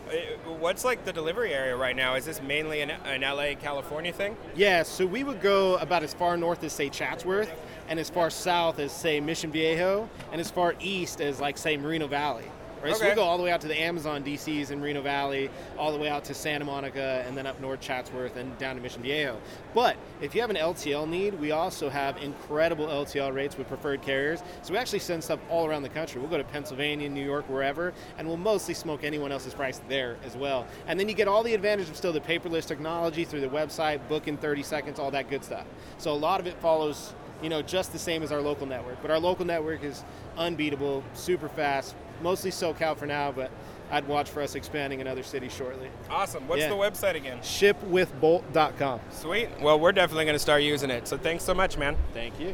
what's 0.60 0.86
like 0.86 1.04
the 1.04 1.12
delivery 1.12 1.54
area 1.54 1.76
right 1.76 1.98
now? 1.98 2.16
Is 2.16 2.24
this 2.24 2.42
mainly 2.42 2.80
an, 2.80 2.92
an 2.92 3.24
LA, 3.24 3.56
California 3.62 4.14
thing? 4.14 4.38
Yeah, 4.56 4.84
so 4.84 5.06
we 5.06 5.26
would 5.26 5.42
go 5.42 5.76
about 5.80 6.02
as 6.02 6.14
far 6.14 6.38
north 6.38 6.64
as 6.64 6.72
say 6.72 6.88
Chatsworth, 6.88 7.52
and 7.90 8.00
as 8.00 8.10
far 8.10 8.30
south 8.30 8.80
as 8.80 8.94
say 8.94 9.20
Mission 9.20 9.52
Viejo, 9.52 10.08
and 10.32 10.40
as 10.40 10.50
far 10.50 10.76
east 10.80 11.20
as 11.20 11.42
like 11.42 11.58
say 11.58 11.76
Moreno 11.76 12.08
Valley. 12.08 12.46
Right, 12.84 12.96
so 12.96 13.10
we 13.10 13.16
go 13.16 13.24
all 13.24 13.38
the 13.38 13.44
way 13.44 13.52
out 13.52 13.62
to 13.62 13.68
the 13.68 13.80
Amazon 13.80 14.24
DCs 14.24 14.70
in 14.70 14.82
Reno 14.82 15.02
Valley, 15.02 15.50
all 15.80 15.92
the 15.92 15.98
way 15.98 16.10
out 16.10 16.24
to 16.26 16.34
Santa 16.34 16.64
Monica, 16.64 17.24
and 17.26 17.36
then 17.36 17.48
up 17.48 17.60
north 17.60 17.82
Chatsworth 17.82 18.36
and 18.36 18.56
down 18.60 18.76
to 18.76 18.82
Mission 18.82 19.02
Viejo. 19.02 19.40
But 19.74 19.98
if 20.22 20.36
you 20.36 20.42
have 20.42 20.52
an 20.52 20.58
LTL 20.58 21.10
need, 21.10 21.40
we 21.40 21.52
also 21.52 21.90
have 21.90 22.18
incredible 22.22 22.86
LTL 22.86 23.34
rates 23.34 23.58
with 23.58 23.68
preferred 23.68 24.04
carriers. 24.04 24.44
So 24.62 24.74
we 24.74 24.80
actually 24.80 25.00
send 25.00 25.24
stuff 25.24 25.40
all 25.50 25.68
around 25.68 25.84
the 25.84 25.90
country. 25.90 26.22
We'll 26.22 26.30
go 26.30 26.38
to 26.38 26.44
Pennsylvania, 26.44 27.10
New 27.10 27.26
York, 27.26 27.50
wherever, 27.50 27.94
and 28.18 28.28
we'll 28.28 28.38
mostly 28.38 28.76
smoke 28.76 29.04
anyone 29.04 29.32
else's 29.32 29.56
price 29.56 29.82
there 29.90 30.18
as 30.24 30.38
well. 30.38 30.68
And 30.86 31.00
then 31.00 31.10
you 31.10 31.16
get 31.16 31.28
all 31.28 31.42
the 31.42 31.56
advantage 31.56 31.90
of 31.90 31.98
still 31.98 32.14
the 32.14 32.22
paperless 32.22 32.68
technology 32.68 33.26
through 33.26 33.42
the 33.42 33.50
website, 33.50 34.08
book 34.08 34.28
in 34.28 34.38
30 34.38 34.62
seconds, 34.62 35.00
all 35.00 35.10
that 35.12 35.30
good 35.30 35.44
stuff. 35.44 35.66
So 35.98 36.12
a 36.12 36.14
lot 36.14 36.40
of 36.40 36.46
it 36.46 36.60
follows, 36.60 37.16
you 37.42 37.50
know, 37.50 37.64
just 37.64 37.92
the 37.92 38.00
same 38.00 38.22
as 38.22 38.32
our 38.32 38.42
local 38.42 38.68
network. 38.68 39.02
But 39.02 39.10
our 39.10 39.20
local 39.20 39.46
network 39.46 39.84
is 39.84 40.04
unbeatable, 40.38 41.04
super 41.14 41.50
fast, 41.50 41.96
mostly 42.22 42.52
SoCal 42.52 42.98
for 42.98 43.06
now, 43.06 43.32
but 43.32 43.52
I'd 43.92 44.08
watch 44.08 44.30
for 44.30 44.42
us 44.42 44.56
expanding 44.56 45.00
in 45.00 45.08
other 45.08 45.24
cities 45.24 45.54
shortly. 45.54 45.90
Awesome. 46.10 46.48
What's 46.48 46.62
Yeah. 46.62 46.70
the 46.70 46.76
website 46.76 47.16
again? 47.16 47.40
Shipwithbolt.com. 47.40 49.00
Sweet. 49.12 49.50
Well, 49.62 49.80
we're 49.80 49.92
definitely 49.94 50.26
going 50.26 50.36
to 50.36 50.40
start 50.40 50.62
using 50.64 50.90
it. 50.90 51.08
So 51.08 51.18
thanks 51.18 51.44
so 51.44 51.54
much, 51.54 51.78
man. 51.78 51.96
Thank 52.14 52.40
you. 52.40 52.54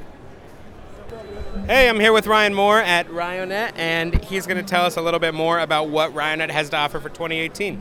Hey, 1.68 1.88
I'm 1.88 2.00
here 2.00 2.12
with 2.14 2.28
Ryan 2.28 2.54
Moor 2.54 2.80
at 2.80 3.08
Ryonet, 3.08 3.74
and 3.76 4.24
he's 4.24 4.48
going 4.48 4.58
to 4.58 4.68
tell 4.68 4.86
us 4.86 4.98
a 4.98 5.02
little 5.02 5.20
bit 5.20 5.34
more 5.34 5.60
about 5.60 5.90
what 5.90 6.14
Ryonet 6.14 6.50
has 6.50 6.70
to 6.72 6.78
offer 6.78 7.00
for 7.00 7.10
2018. 7.10 7.80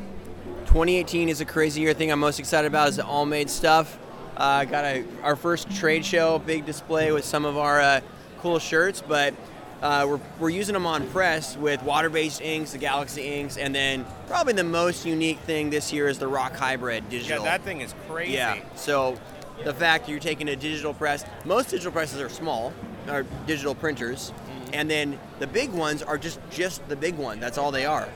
2018 0.66 1.28
is 1.28 1.40
a 1.40 1.44
crazy 1.44 1.80
year. 1.80 1.92
thing 1.94 2.10
I'm 2.12 2.18
most 2.20 2.38
excited 2.38 2.66
about 2.66 2.88
is 2.88 2.96
the 2.96 3.02
Allmade 3.02 3.48
stuff. 3.48 3.98
Uh, 4.36 4.64
got 4.64 4.84
a, 4.84 5.04
our 5.22 5.36
first 5.36 5.70
trade 5.70 6.04
show, 6.04 6.38
big 6.38 6.64
display 6.64 7.12
with 7.12 7.24
some 7.24 7.44
of 7.44 7.56
our 7.58 7.80
uh, 7.80 8.00
cool 8.40 8.58
shirts, 8.58 9.02
but 9.06 9.34
uh, 9.82 10.06
we're, 10.08 10.20
we're 10.38 10.50
using 10.50 10.72
them 10.74 10.86
on 10.86 11.06
press 11.08 11.56
with 11.56 11.82
water 11.82 12.08
based 12.08 12.40
inks, 12.40 12.72
the 12.72 12.78
Galaxy 12.78 13.22
inks, 13.22 13.56
and 13.56 13.74
then 13.74 14.06
probably 14.28 14.52
the 14.52 14.64
most 14.64 15.04
unique 15.04 15.38
thing 15.40 15.70
this 15.70 15.92
year 15.92 16.08
is 16.08 16.18
the 16.18 16.28
ROQ 16.30 16.54
Hybrid 16.56 17.08
digital. 17.08 17.44
Yeah, 17.44 17.50
that 17.50 17.62
thing 17.64 17.80
is 17.80 17.94
crazy. 18.08 18.34
Yeah. 18.34 18.60
So 18.76 19.18
the 19.64 19.74
fact 19.74 20.08
you're 20.08 20.20
taking 20.20 20.48
a 20.48 20.56
digital 20.56 20.94
press, 20.94 21.24
most 21.44 21.70
digital 21.70 21.92
presses 21.92 22.20
are 22.20 22.28
small, 22.28 22.72
are 23.08 23.24
digital 23.46 23.74
printers, 23.74 24.32
Mm-hmm. 24.32 24.74
and 24.74 24.90
then 24.90 25.18
the 25.38 25.46
big 25.46 25.70
ones 25.70 26.02
are 26.02 26.16
just 26.18 26.38
just 26.50 26.86
the 26.88 26.96
big 26.96 27.16
one. 27.16 27.40
That's 27.40 27.58
all 27.58 27.70
they 27.72 27.84
are. 27.86 28.08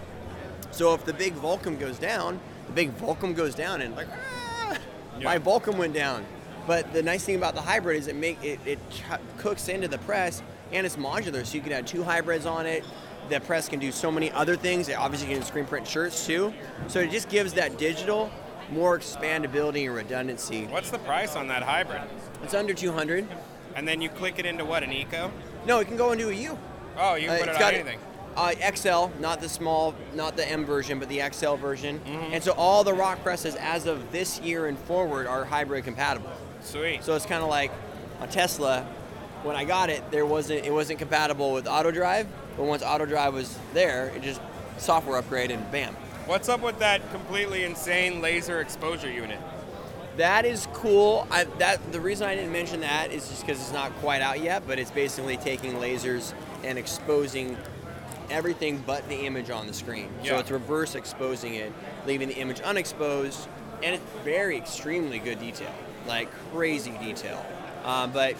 So 0.70 0.94
if 0.94 1.04
the 1.04 1.12
big 1.12 1.32
Vulcan 1.34 1.76
goes 1.78 1.98
down, 1.98 2.38
the 2.66 2.72
big 2.72 2.90
Vulcan 2.92 3.34
goes 3.34 3.54
down, 3.54 3.80
and 3.82 3.94
like, 3.96 4.08
ah, 4.10 4.78
my. 5.22 5.38
Vulcan 5.38 5.76
went 5.78 5.94
down. 5.94 6.24
But 6.66 6.92
the 6.92 7.02
nice 7.02 7.24
thing 7.24 7.36
about 7.36 7.54
the 7.54 7.60
hybrid 7.60 7.96
is 7.98 8.06
it 8.08 8.16
make 8.16 8.42
it, 8.44 8.58
it 8.66 8.78
ch- 8.90 9.02
cooks 9.38 9.68
into 9.68 9.86
the 9.88 9.98
press, 9.98 10.42
and 10.72 10.86
it's 10.86 10.96
modular, 10.96 11.44
so 11.46 11.54
you 11.54 11.60
can 11.60 11.72
add 11.72 11.86
two 11.86 12.02
hybrids 12.02 12.46
on 12.46 12.66
it. 12.66 12.84
the 13.28 13.40
press 13.40 13.68
can 13.68 13.80
do 13.80 13.90
so 13.90 14.08
many 14.10 14.30
other 14.30 14.54
things. 14.54 14.88
It 14.88 14.92
obviously 14.96 15.34
can 15.34 15.42
screen 15.42 15.64
print 15.64 15.86
shirts 15.88 16.24
too. 16.26 16.54
So 16.86 17.00
it 17.00 17.10
just 17.10 17.28
gives 17.28 17.54
that 17.54 17.76
digital 17.76 18.30
more 18.70 18.96
expandability 18.98 19.86
and 19.86 19.94
redundancy. 19.96 20.66
What's 20.66 20.90
the 20.90 20.98
price 21.00 21.34
on 21.34 21.48
that 21.48 21.64
hybrid? 21.64 22.02
It's 22.44 22.54
under 22.54 22.72
200. 22.72 23.26
And 23.74 23.86
then 23.86 24.00
you 24.00 24.08
click 24.08 24.38
it 24.38 24.46
into 24.46 24.64
what, 24.64 24.84
an 24.84 24.92
Eco? 24.92 25.32
No, 25.66 25.80
it 25.80 25.86
can 25.88 25.96
go 25.96 26.12
into 26.12 26.28
a 26.28 26.32
U. 26.32 26.56
Oh, 26.96 27.16
you 27.16 27.26
can 27.28 27.36
Uh, 27.36 27.38
put 27.40 27.48
it 27.48 27.54
on 27.54 27.58
got- 27.60 27.74
anything. 27.74 27.98
Uh, 28.36 28.52
XL, 28.74 29.06
not 29.18 29.40
the 29.40 29.48
small, 29.48 29.94
not 30.14 30.36
the 30.36 30.46
M 30.48 30.64
version, 30.64 30.98
but 31.00 31.08
the 31.08 31.20
XL 31.32 31.54
version. 31.54 31.98
Mm-hmm. 32.00 32.34
And 32.34 32.44
so 32.44 32.52
all 32.52 32.84
the 32.84 32.92
ROQ 32.92 33.22
presses 33.22 33.54
as 33.56 33.86
of 33.86 34.12
this 34.12 34.38
year 34.40 34.66
and 34.66 34.78
forward 34.78 35.26
are 35.26 35.44
hybrid 35.46 35.84
compatible. 35.84 36.30
Sweet. 36.60 37.02
So 37.02 37.14
it's 37.16 37.24
kind 37.26 37.42
of 37.42 37.48
like 37.48 37.72
a 38.20 38.26
Tesla. 38.26 38.86
When 39.42 39.56
I 39.56 39.64
got 39.64 39.90
it, 39.90 40.10
there 40.10 40.26
wasn't 40.26 40.64
it 40.64 40.72
wasn't 40.72 40.98
compatible 40.98 41.52
with 41.52 41.66
auto 41.66 41.90
drive, 41.90 42.26
but 42.56 42.64
once 42.64 42.82
auto 42.82 43.06
drive 43.06 43.34
was 43.34 43.56
there, 43.72 44.08
it 44.16 44.22
just 44.22 44.40
software 44.78 45.18
upgrade 45.18 45.50
and 45.50 45.70
bam. 45.70 45.94
What's 46.26 46.48
up 46.48 46.60
with 46.60 46.78
that 46.80 47.08
completely 47.12 47.62
insane 47.64 48.20
laser 48.20 48.60
exposure 48.60 49.10
unit? 49.10 49.38
That 50.16 50.44
is 50.44 50.66
cool. 50.72 51.28
I, 51.30 51.44
that 51.58 51.92
the 51.92 52.00
reason 52.00 52.26
I 52.26 52.34
didn't 52.34 52.52
mention 52.52 52.80
that 52.80 53.12
is 53.12 53.28
just 53.28 53.46
because 53.46 53.60
it's 53.60 53.72
not 53.72 53.92
quite 53.98 54.22
out 54.22 54.40
yet, 54.40 54.66
but 54.66 54.78
it's 54.78 54.90
basically 54.90 55.36
taking 55.36 55.74
lasers 55.74 56.32
and 56.64 56.78
exposing 56.78 57.56
everything 58.30 58.82
but 58.86 59.08
the 59.08 59.26
image 59.26 59.50
on 59.50 59.66
the 59.66 59.74
screen. 59.74 60.08
Yeah. 60.22 60.30
So 60.30 60.38
it's 60.38 60.50
reverse 60.50 60.94
exposing 60.94 61.54
it, 61.54 61.72
leaving 62.06 62.28
the 62.28 62.36
image 62.36 62.60
unexposed, 62.60 63.46
and 63.82 63.94
it's 63.94 64.04
very 64.24 64.56
extremely 64.56 65.18
good 65.18 65.38
detail, 65.38 65.72
like 66.06 66.28
crazy 66.52 66.96
detail, 67.02 67.44
um, 67.84 68.10
but 68.10 68.34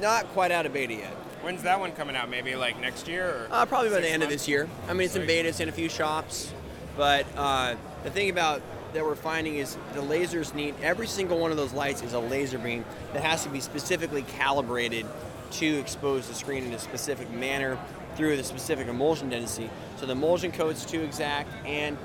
not 0.00 0.26
quite 0.28 0.50
out 0.50 0.66
of 0.66 0.72
beta 0.72 0.94
yet. 0.94 1.12
When's 1.42 1.62
that 1.62 1.78
one 1.78 1.92
coming 1.92 2.16
out? 2.16 2.28
Maybe 2.28 2.56
like 2.56 2.80
next 2.80 3.06
year? 3.06 3.28
Or 3.28 3.48
Uh, 3.50 3.66
probably 3.66 3.90
by 3.90 4.00
the 4.00 4.08
end 4.08 4.22
of 4.22 4.28
this 4.28 4.48
year. 4.48 4.68
I 4.88 4.92
mean, 4.94 5.06
it's 5.06 5.16
in 5.16 5.26
beta, 5.26 5.48
it's 5.48 5.60
in 5.60 5.68
a 5.68 5.72
few 5.72 5.88
shops, 5.88 6.52
but 6.96 7.24
uh, 7.36 7.76
the 8.04 8.10
thing 8.10 8.30
about 8.30 8.62
that 8.94 9.04
we're 9.04 9.14
finding 9.14 9.56
is 9.56 9.76
the 9.92 10.00
lasers 10.00 10.54
need 10.54 10.74
every 10.82 11.06
single 11.06 11.38
one 11.38 11.50
of 11.50 11.56
those 11.56 11.72
lights 11.72 12.02
is 12.02 12.14
a 12.14 12.18
laser 12.18 12.58
beam 12.58 12.84
that 13.12 13.22
has 13.22 13.42
to 13.42 13.48
be 13.50 13.60
specifically 13.60 14.22
calibrated 14.22 15.06
to 15.50 15.78
expose 15.78 16.26
the 16.28 16.34
screen 16.34 16.64
in 16.64 16.72
a 16.72 16.78
specific 16.78 17.30
manner 17.30 17.78
through 18.16 18.36
the 18.36 18.44
specific 18.44 18.88
emulsion 18.88 19.28
density. 19.28 19.68
So 19.98 20.06
the 20.06 20.12
emulsion 20.12 20.50
code's 20.50 20.84
too 20.86 21.02
exact, 21.02 21.50
and 21.66 21.96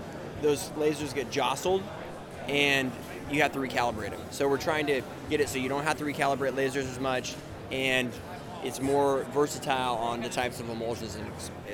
those 0.41 0.69
lasers 0.71 1.15
get 1.15 1.31
jostled, 1.31 1.81
and 2.47 2.91
you 3.31 3.41
have 3.41 3.53
to 3.53 3.59
recalibrate 3.59 4.11
them. 4.11 4.19
So 4.31 4.47
we're 4.49 4.57
trying 4.57 4.87
to 4.87 5.01
get 5.29 5.39
it 5.39 5.47
so 5.47 5.57
you 5.57 5.69
don't 5.69 5.83
have 5.83 5.97
to 5.99 6.03
recalibrate 6.03 6.53
lasers 6.53 6.89
as 6.89 6.99
much, 6.99 7.35
and 7.71 8.11
it's 8.63 8.81
more 8.81 9.25
versatile 9.33 9.95
on 9.95 10.21
the 10.21 10.29
types 10.29 10.59
of 10.59 10.69
emulsions 10.69 11.15
it, 11.15 11.23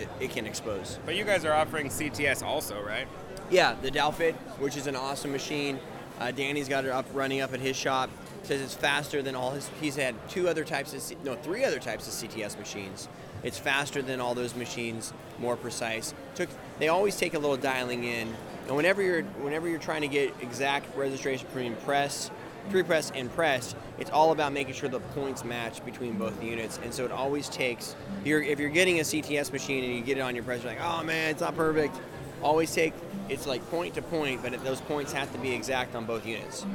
it, 0.02 0.10
it 0.20 0.32
can 0.32 0.46
expose. 0.46 1.00
But 1.06 1.16
you 1.16 1.26
guys 1.26 1.44
are 1.46 1.54
offering 1.54 1.88
CTS 1.88 2.44
also, 2.44 2.82
right? 2.82 3.08
Yeah, 3.50 3.76
the 3.82 3.92
Dalfit, 3.92 4.34
which 4.60 4.78
is 4.78 4.88
an 4.88 4.96
awesome 4.96 5.32
machine. 5.32 5.80
Uh, 6.20 6.32
Danny's 6.32 6.68
got 6.68 6.86
it 6.86 6.92
up 6.92 7.06
running 7.14 7.42
up 7.42 7.54
at 7.54 7.60
his 7.60 7.76
shop. 7.76 8.10
Says 8.44 8.62
it's 8.62 8.74
faster 8.74 9.22
than 9.22 9.36
all 9.36 9.52
his. 9.52 9.70
He's 9.82 9.96
had 9.96 10.16
two 10.30 10.48
other 10.48 10.64
types 10.64 10.94
of 10.94 11.02
C- 11.02 11.18
no, 11.24 11.36
three 11.36 11.66
other 11.66 11.80
types 11.80 12.08
of 12.08 12.30
CTS 12.30 12.58
machines. 12.58 13.10
It's 13.44 13.58
faster 13.58 14.02
than 14.02 14.20
all 14.22 14.34
those 14.34 14.56
machines, 14.56 15.14
more 15.38 15.58
precise. 15.58 16.14
Took 16.36 16.50
they 16.80 16.88
always 16.88 17.18
take 17.18 17.34
a 17.34 17.40
little 17.40 17.58
dialing 17.58 18.06
in, 18.06 18.34
and 18.68 18.76
whenever 18.76 19.02
you're 19.02 19.24
whenever 19.24 19.68
you're 19.68 19.80
trying 19.80 20.02
to 20.02 20.08
get 20.08 20.34
exact 20.42 20.96
registration 20.96 21.46
between 21.48 21.76
press, 21.78 22.32
pre-press, 22.70 23.12
and 23.16 23.34
press, 23.34 23.76
it's 24.00 24.12
all 24.12 24.32
about 24.32 24.54
making 24.54 24.74
sure 24.76 24.90
the 24.90 25.00
points 25.00 25.44
match 25.44 25.84
between 25.86 26.18
both 26.18 26.42
units. 26.44 26.80
And 26.84 26.94
so 26.94 27.06
it 27.06 27.12
always 27.12 27.50
takes. 27.50 27.96
You're, 28.24 28.42
if 28.42 28.60
you're 28.60 28.70
getting 28.70 29.00
a 29.00 29.04
CTS 29.04 29.52
machine 29.52 29.84
and 29.84 29.94
you 29.96 30.02
get 30.02 30.18
it 30.18 30.22
on 30.22 30.36
your 30.36 30.44
press, 30.44 30.64
you're 30.64 30.72
like, 30.74 30.82
oh 30.82 31.04
man, 31.04 31.32
it's 31.32 31.42
not 31.42 31.56
perfect. 31.56 31.96
Always 32.42 32.74
take 32.74 32.94
it's 33.30 33.46
like 33.46 33.68
point 33.70 33.96
to 33.96 34.02
point, 34.02 34.42
but 34.42 34.64
those 34.64 34.82
points 34.82 35.12
have 35.14 35.32
to 35.34 35.38
be 35.40 35.54
exact 35.54 35.96
on 35.96 36.06
both 36.06 36.26
units. 36.26 36.66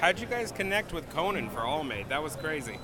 How'd 0.00 0.18
you 0.18 0.26
guys 0.26 0.52
connect 0.52 0.92
with 0.92 1.08
Conan 1.10 1.50
for 1.50 1.60
all 1.60 1.84
Allmade? 1.84 2.08
That 2.08 2.22
was 2.22 2.36
crazy. 2.36 2.78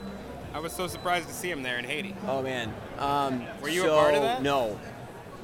I 0.54 0.59
was 0.61 0.73
so 0.73 0.87
surprised 0.87 1.28
to 1.28 1.35
see 1.35 1.50
him 1.50 1.62
there 1.62 1.78
in 1.78 1.85
Haiti. 1.85 2.14
Oh 2.26 2.42
man. 2.42 2.73
Um, 2.99 3.45
Were 3.61 3.69
you 3.69 3.85
a 3.85 3.88
part 3.88 4.14
of 4.14 4.19
so- 4.19 4.23
that? 4.23 4.42
No. 4.42 4.78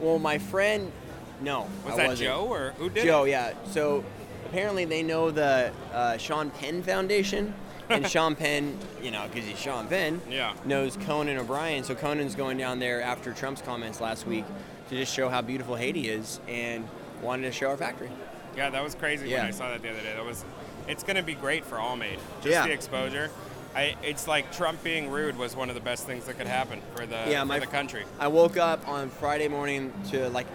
Well, 0.01 0.19
my 0.19 0.39
friend, 0.39 0.93
no. 1.41 1.69
Was 1.85 1.95
I 1.95 1.97
that 1.97 2.09
wasn't. 2.09 2.29
Joe 2.29 2.47
or 2.51 2.75
who 2.79 2.91
did 2.91 3.05
Joe, 3.05 3.25
it? 3.25 3.31
yeah. 3.31 3.55
So 3.71 4.05
apparently 4.47 4.85
they 4.85 5.03
know 5.03 5.31
the 5.31 5.73
uh, 5.93 6.17
Sean 6.17 6.50
Penn 6.50 6.83
Foundation, 6.83 7.53
and 7.88 8.09
Sean 8.11 8.35
Penn, 8.35 8.79
you 9.03 9.11
know, 9.11 9.26
because 9.33 9.47
he's 9.49 9.59
Sean 9.59 9.87
Penn, 9.88 10.21
Yeah. 10.31 10.55
knows 10.65 10.97
Conan 10.97 11.37
O'Brien. 11.37 11.85
So 11.85 11.95
Conan's 11.95 12.35
going 12.35 12.57
down 12.59 12.79
there 12.79 13.03
after 13.03 13.33
Trump's 13.33 13.62
comments 13.62 14.00
last 14.00 14.26
week 14.26 14.45
to 14.88 14.97
just 14.97 15.12
show 15.15 15.29
how 15.29 15.43
beautiful 15.43 15.75
Haiti 15.76 16.09
is, 16.09 16.41
and 16.49 16.88
wanted 17.23 17.43
to 17.43 17.53
show 17.53 17.69
our 17.71 17.76
factory. 17.76 18.11
Yeah, 18.57 18.71
that 18.71 18.83
was 18.83 18.95
crazy 18.95 19.29
Yeah. 19.29 19.38
when 19.38 19.47
I 19.47 19.50
saw 19.50 19.69
that 19.71 19.83
the 19.83 19.91
other 19.91 20.00
day. 20.00 20.15
That 20.15 20.25
was, 20.25 20.45
it's 20.88 21.03
gonna 21.03 21.23
be 21.23 21.35
great 21.35 21.65
for 21.65 21.76
Allmade. 21.76 22.19
Just 22.41 22.49
Yeah. 22.53 22.67
the 22.67 22.73
exposure. 22.73 23.31
I, 23.75 23.95
it's 24.03 24.26
like 24.26 24.53
Trump 24.53 24.83
being 24.83 25.11
rude 25.11 25.37
was 25.37 25.55
one 25.55 25.69
of 25.69 25.75
the 25.75 25.83
best 25.83 26.07
things 26.07 26.25
that 26.25 26.38
could 26.38 26.47
happen 26.47 26.81
for 26.95 27.05
the 27.05 27.17
yeah, 27.29 27.41
for 27.41 27.47
my 27.47 27.59
the 27.59 27.67
country. 27.67 28.05
I 28.19 28.29
woke 28.29 28.57
up 28.57 28.88
on 28.88 29.11
Friday 29.11 29.49
morning 29.49 29.93
to 30.12 30.31
like 30.31 30.47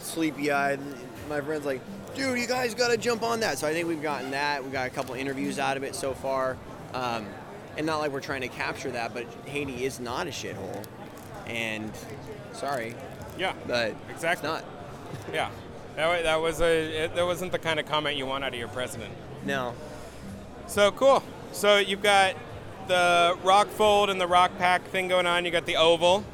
sleepy 0.00 0.50
eyed. 0.50 0.80
My 1.28 1.40
friend's 1.40 1.64
like, 1.66 1.80
dude, 2.18 2.38
you 2.38 2.46
guys 2.46 2.74
got 2.74 2.88
to 2.88 2.96
jump 2.96 3.22
on 3.22 3.40
that. 3.40 3.58
So 3.58 3.66
I 3.66 3.72
think 3.72 3.88
we've 3.88 4.02
gotten 4.02 4.32
that. 4.32 4.64
We 4.64 4.70
got 4.70 4.86
a 4.86 4.90
couple 4.90 5.14
interviews 5.14 5.58
out 5.58 5.76
of 5.76 5.82
it 5.82 5.94
so 5.94 6.12
far. 6.14 6.56
Um, 6.92 7.26
and 7.76 7.86
not 7.86 7.98
like 7.98 8.10
we're 8.10 8.20
trying 8.20 8.40
to 8.40 8.48
capture 8.48 8.90
that, 8.90 9.14
but 9.14 9.24
Haiti 9.46 9.84
is 9.84 10.00
not 10.00 10.26
a 10.26 10.30
shithole. 10.30 10.84
And 11.46 11.90
sorry, 12.52 12.94
Yeah, 13.38 13.52
but 13.66 13.94
exactly. 14.10 14.50
it's 14.50 14.62
not. 14.62 14.64
Yeah, 15.32 15.50
that 15.96 16.24
that 16.24 16.40
was 16.40 16.60
a 16.60 17.04
it, 17.04 17.14
that 17.14 17.24
wasn't 17.24 17.52
the 17.52 17.58
kind 17.58 17.78
of 17.80 17.86
comment 17.86 18.16
you 18.16 18.26
want 18.26 18.44
out 18.44 18.52
of 18.52 18.58
your 18.58 18.68
president. 18.68 19.12
No. 19.46 19.74
So 20.66 20.90
cool. 20.90 21.22
So 21.52 21.78
you've 21.78 22.02
got 22.02 22.34
the 22.88 23.36
ROQ 23.44 23.68
fold 23.68 24.10
and 24.10 24.20
the 24.20 24.26
ROQ 24.26 24.58
pack 24.58 24.82
thing 24.88 25.08
going 25.08 25.26
on. 25.26 25.44
You 25.44 25.50
got 25.50 25.64
the 25.66 25.76
oval, 25.76 26.24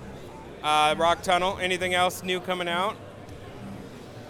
uh, 0.63 0.95
ROQ 0.97 1.23
tunnel. 1.23 1.59
Anything 1.61 1.95
else 1.95 2.23
new 2.25 2.41
coming 2.41 2.69
out? 2.69 2.97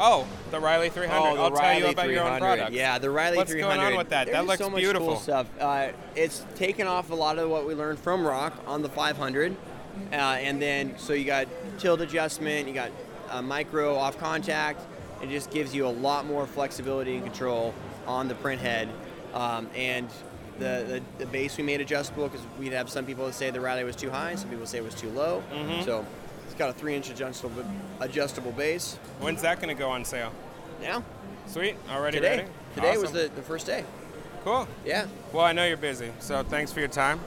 Oh, 0.00 0.26
the 0.50 0.60
Riley 0.60 0.88
300. 0.90 1.16
Oh, 1.16 1.34
the 1.34 1.40
I'll 1.42 1.50
Riley 1.50 1.80
tell 1.80 1.88
you 1.88 1.92
about 1.92 2.10
your 2.10 2.24
own 2.24 2.38
product. 2.38 2.72
Yeah, 2.72 2.98
the 2.98 3.10
Riley 3.10 3.36
What's 3.36 3.50
300. 3.50 3.74
going 3.76 3.92
on 3.92 3.96
with 3.96 4.08
that? 4.10 4.30
That 4.30 4.46
looks 4.46 4.58
so 4.58 4.70
much 4.70 4.80
beautiful. 4.80 5.08
Cool 5.08 5.16
stuff. 5.16 5.46
Uh, 5.60 5.88
it's 6.16 6.44
taken 6.56 6.86
off 6.86 7.10
a 7.10 7.14
lot 7.14 7.38
of 7.38 7.48
what 7.48 7.66
we 7.66 7.74
learned 7.74 7.98
from 7.98 8.26
Rock 8.26 8.54
on 8.66 8.82
the 8.82 8.88
500, 8.88 9.52
uh, 9.52 10.14
and 10.14 10.60
then 10.60 10.94
so 10.98 11.12
you 11.12 11.24
got 11.24 11.46
tilt 11.78 12.00
adjustment, 12.00 12.66
you 12.68 12.74
got 12.74 12.90
uh, 13.30 13.42
micro 13.42 13.96
off 13.96 14.18
contact. 14.18 14.80
It 15.22 15.30
just 15.30 15.50
gives 15.50 15.74
you 15.74 15.86
a 15.86 15.88
lot 15.88 16.26
more 16.26 16.46
flexibility 16.46 17.14
and 17.14 17.24
control 17.24 17.74
on 18.06 18.28
the 18.28 18.34
print 18.34 18.60
head, 18.60 18.88
um, 19.32 19.68
and 19.74 20.08
the, 20.58 21.02
the 21.18 21.24
the 21.24 21.26
base 21.26 21.56
we 21.56 21.64
made 21.64 21.80
adjustable 21.80 22.28
because 22.28 22.44
we'd 22.58 22.72
have 22.72 22.90
some 22.90 23.06
people 23.06 23.26
that 23.26 23.32
say 23.32 23.50
the 23.50 23.60
Riley 23.60 23.84
was 23.84 23.96
too 23.96 24.10
high, 24.10 24.34
some 24.34 24.50
people 24.50 24.66
say 24.66 24.78
it 24.78 24.84
was 24.84 24.94
too 24.94 25.10
low. 25.10 25.42
Mm-hmm. 25.52 25.82
So 25.82 26.04
it's 26.54 26.58
got 26.60 26.70
a 26.70 26.72
three-inch 26.72 27.10
adjustable 27.10 27.64
adjustable 27.98 28.52
base. 28.52 28.96
When's 29.18 29.42
that 29.42 29.60
going 29.60 29.74
to 29.74 29.80
go 29.80 29.90
on 29.90 30.04
sale? 30.04 30.32
Now 30.80 31.02
Sweet. 31.48 31.74
Already 31.90 32.18
today, 32.18 32.36
ready? 32.36 32.48
today 32.76 32.96
was 32.96 33.10
the, 33.10 33.28
the 33.34 33.42
first 33.42 33.66
day. 33.66 33.84
Cool. 34.44 34.68
Yeah. 34.84 35.08
Well, 35.32 35.44
I 35.44 35.52
know 35.52 35.66
you're 35.66 35.76
busy, 35.76 36.12
so 36.20 36.44
thanks 36.44 36.72
for 36.72 36.78
your 36.78 36.88
time. 36.88 37.18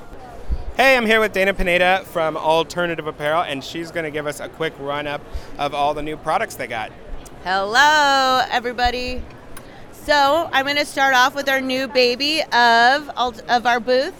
Hey, 0.77 0.95
I'm 0.95 1.05
here 1.05 1.19
with 1.19 1.33
Dana 1.33 1.53
Pineda 1.53 2.03
from 2.05 2.37
Alternative 2.37 3.05
Apparel, 3.05 3.41
and 3.43 3.61
she's 3.61 3.91
going 3.91 4.05
to 4.05 4.11
give 4.11 4.27
us 4.27 4.39
a 4.39 4.47
quick 4.47 4.73
run 4.79 5.07
up 5.07 5.21
of 5.57 5.73
all 5.73 5.93
the 5.93 6.03
new 6.03 6.15
products 6.15 6.55
they 6.55 6.67
got. 6.67 6.93
Hello, 7.43 8.45
everybody. 8.49 9.21
So 9.91 10.49
I'm 10.53 10.63
going 10.63 10.77
to 10.77 10.85
start 10.85 11.13
off 11.13 11.35
with 11.35 11.49
our 11.49 11.59
new 11.59 11.89
baby 11.89 12.43
of 12.53 13.09
of 13.09 13.65
our 13.65 13.81
booth. 13.81 14.13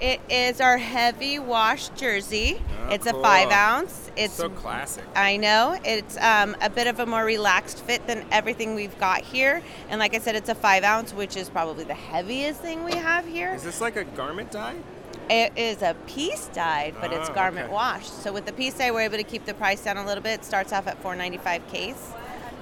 It 0.00 0.20
is 0.30 0.60
our 0.60 0.78
heavy 0.78 1.38
wash 1.40 1.88
jersey. 1.90 2.60
Oh, 2.86 2.90
it's 2.90 3.10
cool. 3.10 3.18
a 3.18 3.22
five 3.22 3.50
ounce. 3.50 4.10
It's 4.16 4.34
so 4.34 4.48
classic. 4.48 5.04
I 5.16 5.36
know 5.36 5.78
it's 5.84 6.16
um, 6.18 6.56
a 6.60 6.70
bit 6.70 6.86
of 6.86 7.00
a 7.00 7.06
more 7.06 7.24
relaxed 7.24 7.80
fit 7.84 8.06
than 8.06 8.24
everything 8.30 8.74
we've 8.74 8.96
got 8.98 9.22
here, 9.22 9.62
and 9.88 9.98
like 9.98 10.14
I 10.14 10.18
said, 10.18 10.36
it's 10.36 10.48
a 10.48 10.54
five 10.54 10.84
ounce, 10.84 11.12
which 11.12 11.36
is 11.36 11.48
probably 11.50 11.84
the 11.84 11.94
heaviest 11.94 12.60
thing 12.60 12.84
we 12.84 12.92
have 12.94 13.26
here. 13.26 13.52
Is 13.54 13.64
this 13.64 13.80
like 13.80 13.96
a 13.96 14.04
garment 14.04 14.50
dye? 14.52 14.76
It 15.30 15.52
is 15.56 15.82
a 15.82 15.94
piece 16.06 16.46
dyed, 16.54 16.94
but 17.00 17.12
it's 17.12 17.28
Ah, 17.28 17.34
garment 17.34 17.66
okay. 17.66 17.74
washed. 17.74 18.22
So 18.22 18.32
with 18.32 18.46
the 18.46 18.52
piece 18.52 18.78
dye, 18.78 18.90
we're 18.90 19.02
able 19.02 19.18
to 19.18 19.24
keep 19.24 19.44
the 19.46 19.54
price 19.54 19.82
down 19.82 19.96
a 19.98 20.06
little 20.06 20.22
bit. 20.22 20.40
It 20.40 20.44
starts 20.44 20.72
off 20.72 20.86
at 20.86 21.02
4.95 21.02 21.68
case. 21.68 22.12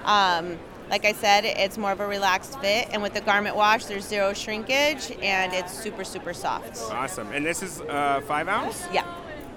Um, 0.04 0.58
like 0.90 1.04
I 1.04 1.12
said, 1.12 1.44
it's 1.44 1.78
more 1.78 1.92
of 1.92 2.00
a 2.00 2.06
relaxed 2.06 2.60
fit, 2.60 2.88
and 2.92 3.02
with 3.02 3.14
the 3.14 3.20
garment 3.20 3.56
wash, 3.56 3.86
there's 3.86 4.06
zero 4.06 4.32
shrinkage, 4.32 5.12
and 5.22 5.52
it's 5.52 5.72
super 5.72 6.04
super 6.04 6.32
soft. 6.32 6.78
Awesome. 6.90 7.32
And 7.32 7.44
this 7.44 7.62
is 7.62 7.80
uh, 7.82 8.20
five 8.26 8.48
ounce? 8.48 8.86
Yeah, 8.92 9.06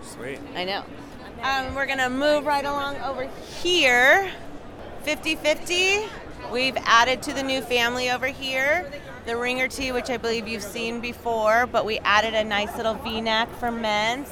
Sweet. 0.03 0.39
I 0.55 0.65
know. 0.65 0.83
Um, 1.41 1.75
we're 1.75 1.85
gonna 1.85 2.09
move 2.09 2.45
right 2.45 2.65
along 2.65 2.97
over 2.97 3.29
here. 3.61 4.29
50-50. 5.05 6.07
We've 6.51 6.75
added 6.81 7.21
to 7.23 7.33
the 7.33 7.41
new 7.41 7.61
family 7.61 8.11
over 8.11 8.27
here 8.27 8.91
the 9.29 9.37
ringer 9.37 9.67
tee, 9.67 9.91
which 9.91 10.09
I 10.09 10.17
believe 10.17 10.47
you've 10.47 10.63
seen 10.63 11.01
before, 11.01 11.67
but 11.67 11.85
we 11.85 11.99
added 11.99 12.33
a 12.33 12.43
nice 12.43 12.75
little 12.75 12.95
V-neck 12.95 13.47
for 13.59 13.71
men's. 13.71 14.27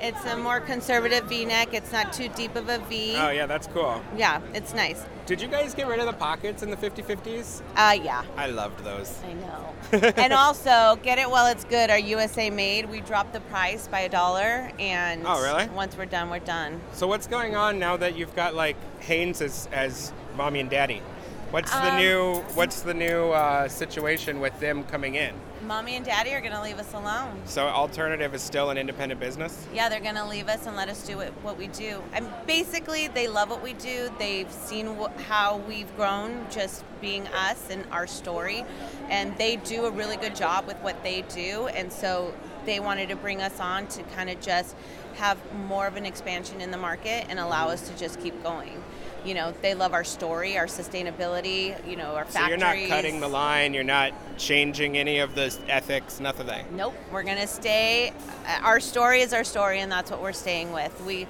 It's 0.00 0.24
a 0.24 0.36
more 0.36 0.60
conservative 0.60 1.24
V-neck. 1.24 1.74
It's 1.74 1.92
not 1.92 2.12
too 2.12 2.28
deep 2.30 2.56
of 2.56 2.68
a 2.68 2.78
V. 2.78 3.14
Oh 3.16 3.28
yeah, 3.30 3.46
that's 3.46 3.66
cool. 3.66 4.02
Yeah, 4.16 4.40
it's 4.54 4.72
nice. 4.72 5.04
Did 5.26 5.40
you 5.42 5.48
guys 5.48 5.74
get 5.74 5.86
rid 5.88 6.00
of 6.00 6.06
the 6.06 6.12
pockets 6.14 6.62
in 6.62 6.70
the 6.70 6.76
50-50s? 6.76 7.60
Uh, 7.76 7.96
yeah. 8.02 8.24
I 8.36 8.46
loved 8.46 8.82
those. 8.82 9.20
I 9.24 9.32
know. 9.34 9.74
and 10.16 10.32
also, 10.32 10.98
get 11.02 11.18
it 11.18 11.30
while 11.30 11.46
it's 11.46 11.64
good. 11.64 11.90
Our 11.90 11.98
USA 11.98 12.50
made. 12.50 12.88
We 12.88 13.00
dropped 13.00 13.32
the 13.32 13.40
price 13.42 13.86
by 13.88 14.00
a 14.00 14.08
dollar, 14.08 14.72
and 14.78 15.22
Oh, 15.26 15.42
really? 15.42 15.68
once 15.68 15.96
we're 15.96 16.06
done, 16.06 16.30
we're 16.30 16.38
done. 16.40 16.80
So 16.92 17.06
what's 17.06 17.26
going 17.26 17.54
on 17.54 17.78
now 17.78 17.96
that 17.98 18.16
you've 18.16 18.34
got 18.34 18.54
like 18.54 18.76
Hanes 19.02 19.40
as, 19.42 19.68
as 19.70 20.12
mommy 20.36 20.60
and 20.60 20.70
daddy? 20.70 21.02
What's 21.50 21.70
the 21.72 21.90
Um, 21.92 21.96
new 21.98 22.34
What's 22.54 22.80
the 22.82 22.94
new 22.94 23.30
uh, 23.32 23.68
situation 23.68 24.40
with 24.40 24.58
them 24.60 24.84
coming 24.84 25.14
in? 25.16 25.34
Mommy 25.66 25.96
and 25.96 26.04
Daddy 26.04 26.32
are 26.32 26.40
gonna 26.40 26.62
leave 26.62 26.78
us 26.78 26.92
alone. 26.94 27.40
So 27.44 27.66
alternative 27.66 28.34
is 28.34 28.42
still 28.42 28.70
an 28.70 28.78
independent 28.78 29.20
business. 29.20 29.66
Yeah, 29.74 29.88
they're 29.88 30.00
gonna 30.00 30.26
leave 30.28 30.48
us 30.48 30.66
and 30.66 30.74
let 30.74 30.88
us 30.88 31.06
do 31.06 31.20
it, 31.20 31.32
what 31.42 31.58
we 31.58 31.68
do. 31.68 32.02
And 32.12 32.28
basically, 32.46 33.08
they 33.08 33.28
love 33.28 33.50
what 33.50 33.62
we 33.62 33.74
do. 33.74 34.10
They've 34.18 34.50
seen 34.50 34.96
wh- 34.96 35.20
how 35.22 35.58
we've 35.68 35.94
grown, 35.96 36.46
just 36.50 36.84
being 37.00 37.26
us 37.28 37.68
and 37.70 37.84
our 37.92 38.06
story, 38.06 38.64
and 39.10 39.36
they 39.36 39.56
do 39.56 39.84
a 39.84 39.90
really 39.90 40.16
good 40.16 40.34
job 40.34 40.66
with 40.66 40.76
what 40.78 41.02
they 41.02 41.22
do. 41.22 41.66
And 41.68 41.92
so 41.92 42.32
they 42.64 42.80
wanted 42.80 43.08
to 43.10 43.16
bring 43.16 43.42
us 43.42 43.60
on 43.60 43.86
to 43.88 44.02
kind 44.14 44.30
of 44.30 44.40
just 44.40 44.74
have 45.16 45.38
more 45.66 45.86
of 45.86 45.96
an 45.96 46.06
expansion 46.06 46.60
in 46.60 46.70
the 46.70 46.76
market 46.78 47.26
and 47.28 47.38
allow 47.38 47.68
us 47.68 47.88
to 47.88 47.96
just 47.96 48.20
keep 48.20 48.42
going. 48.42 48.82
You 49.24 49.34
know, 49.34 49.52
they 49.60 49.74
love 49.74 49.92
our 49.92 50.04
story, 50.04 50.56
our 50.56 50.66
sustainability. 50.66 51.74
You 51.88 51.96
know, 51.96 52.14
our 52.14 52.24
factories. 52.24 52.60
So 52.60 52.66
you're 52.70 52.88
not 52.88 52.88
cutting 52.88 53.20
the 53.20 53.28
line. 53.28 53.74
You're 53.74 53.84
not 53.84 54.12
changing 54.38 54.96
any 54.96 55.18
of 55.18 55.34
the 55.34 55.54
ethics. 55.68 56.20
Nothing. 56.20 56.64
Nope, 56.72 56.94
we're 57.12 57.22
gonna 57.22 57.46
stay. 57.46 58.12
uh, 58.46 58.60
Our 58.62 58.80
story 58.80 59.20
is 59.20 59.32
our 59.32 59.44
story, 59.44 59.80
and 59.80 59.92
that's 59.92 60.10
what 60.10 60.22
we're 60.22 60.32
staying 60.32 60.72
with. 60.72 60.98
We, 61.04 61.26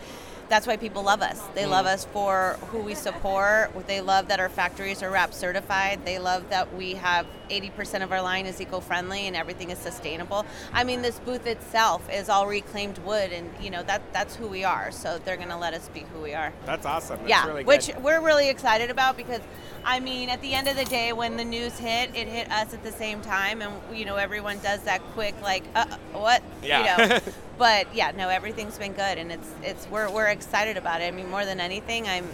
that's 0.50 0.66
why 0.66 0.76
people 0.76 1.04
love 1.04 1.22
us. 1.22 1.40
They 1.54 1.64
love 1.64 1.86
us 1.86 2.04
for 2.06 2.58
who 2.68 2.80
we 2.80 2.94
support. 2.94 3.70
They 3.86 4.00
love 4.00 4.28
that 4.28 4.40
our 4.40 4.48
factories 4.48 5.00
are 5.00 5.10
WRAP 5.10 5.32
certified. 5.32 6.04
They 6.04 6.18
love 6.18 6.50
that 6.50 6.74
we 6.74 6.94
have 6.94 7.24
80% 7.50 8.02
of 8.02 8.10
our 8.10 8.20
line 8.20 8.46
is 8.46 8.60
eco-friendly 8.60 9.28
and 9.28 9.36
everything 9.36 9.70
is 9.70 9.78
sustainable. 9.78 10.44
I 10.72 10.82
mean, 10.82 11.02
this 11.02 11.20
booth 11.20 11.46
itself 11.46 12.08
is 12.12 12.28
all 12.28 12.48
reclaimed 12.48 12.98
wood, 12.98 13.32
and 13.32 13.48
you 13.60 13.70
know 13.70 13.84
that 13.84 14.02
that's 14.12 14.34
who 14.34 14.48
we 14.48 14.64
are. 14.64 14.90
So 14.90 15.20
they're 15.24 15.36
gonna 15.36 15.58
let 15.58 15.72
us 15.72 15.88
be 15.88 16.00
who 16.12 16.20
we 16.20 16.34
are. 16.34 16.52
That's 16.66 16.84
awesome. 16.84 17.18
That's 17.18 17.30
yeah, 17.30 17.46
really 17.46 17.64
which 17.64 17.90
we're 18.00 18.20
really 18.20 18.48
excited 18.48 18.90
about 18.90 19.16
because, 19.16 19.40
I 19.84 20.00
mean, 20.00 20.28
at 20.28 20.42
the 20.42 20.52
end 20.52 20.66
of 20.66 20.76
the 20.76 20.84
day, 20.84 21.12
when 21.12 21.36
the 21.36 21.44
news 21.44 21.78
hit, 21.78 22.10
it 22.16 22.26
hit 22.26 22.50
us 22.50 22.74
at 22.74 22.82
the 22.82 22.92
same 22.92 23.20
time, 23.22 23.62
and 23.62 23.72
you 23.96 24.04
know 24.04 24.16
everyone 24.16 24.58
does 24.58 24.80
that 24.82 25.00
quick 25.12 25.40
like, 25.42 25.62
uh, 25.76 25.86
what? 26.12 26.42
Yeah. 26.62 27.02
You 27.02 27.08
know. 27.08 27.20
but 27.60 27.94
yeah, 27.94 28.10
no, 28.12 28.30
everything's 28.30 28.78
been 28.78 28.94
good, 28.94 29.18
and 29.18 29.30
it's 29.30 29.50
it's 29.62 29.86
we're 29.90 30.10
we're 30.10 30.28
excited 30.28 30.78
about 30.78 31.02
it. 31.02 31.04
I 31.04 31.10
mean, 31.10 31.28
more 31.28 31.44
than 31.44 31.60
anything, 31.60 32.08
I'm 32.08 32.26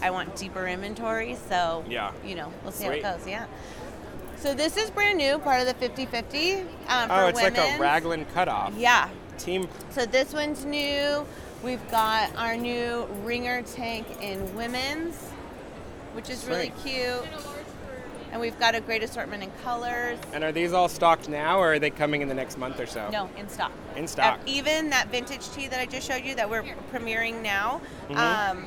I 0.00 0.10
want 0.10 0.34
deeper 0.36 0.66
inventory, 0.66 1.36
so 1.50 1.84
Yeah. 1.86 2.12
you 2.24 2.34
know, 2.34 2.50
we'll 2.62 2.72
see 2.72 2.86
Sweet. 2.86 3.02
how 3.04 3.10
it 3.12 3.18
goes. 3.18 3.28
Yeah. 3.28 3.44
So 4.38 4.54
this 4.54 4.78
is 4.78 4.90
brand 4.90 5.18
new, 5.18 5.38
part 5.38 5.60
of 5.60 5.66
the 5.66 5.74
50-50 5.88 6.62
um, 6.88 7.08
for 7.10 7.14
Oh, 7.14 7.26
it's 7.26 7.42
like 7.42 7.58
a 7.58 7.76
raglan 7.78 8.24
cutoff. 8.32 8.72
Yeah, 8.74 9.10
Team. 9.36 9.68
so 9.90 10.06
this 10.06 10.32
one's 10.32 10.64
new. 10.64 11.26
We've 11.62 11.90
got 11.90 12.34
our 12.36 12.56
new 12.56 13.04
ringer 13.22 13.60
tank 13.60 14.06
in 14.22 14.56
women's, 14.56 15.14
which 16.14 16.30
is 16.30 16.46
really 16.46 16.72
cute. 16.82 17.22
And 18.32 18.40
we've 18.40 18.58
got 18.60 18.74
a 18.76 18.80
great 18.80 19.02
assortment 19.02 19.42
in 19.42 19.50
colors. 19.64 20.18
And 20.32 20.44
are 20.44 20.52
these 20.52 20.72
all 20.72 20.88
stocked 20.88 21.28
now, 21.28 21.58
or 21.58 21.74
are 21.74 21.78
they 21.80 21.90
coming 21.90 22.22
in 22.22 22.28
the 22.28 22.34
next 22.34 22.58
month 22.58 22.78
or 22.78 22.86
so? 22.86 23.08
No, 23.10 23.28
in 23.36 23.48
stock. 23.48 23.72
In 23.96 24.06
stock. 24.06 24.38
Uh, 24.38 24.42
even 24.46 24.90
that 24.90 25.08
vintage 25.10 25.50
tee 25.50 25.66
that 25.66 25.80
I 25.80 25.86
just 25.86 26.06
showed 26.06 26.24
you 26.24 26.34
that 26.36 26.48
we're 26.48 26.62
premiering 26.92 27.42
now 27.42 27.80
Mm-hmm. 28.08 28.58
um, 28.58 28.66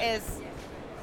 is. 0.00 0.40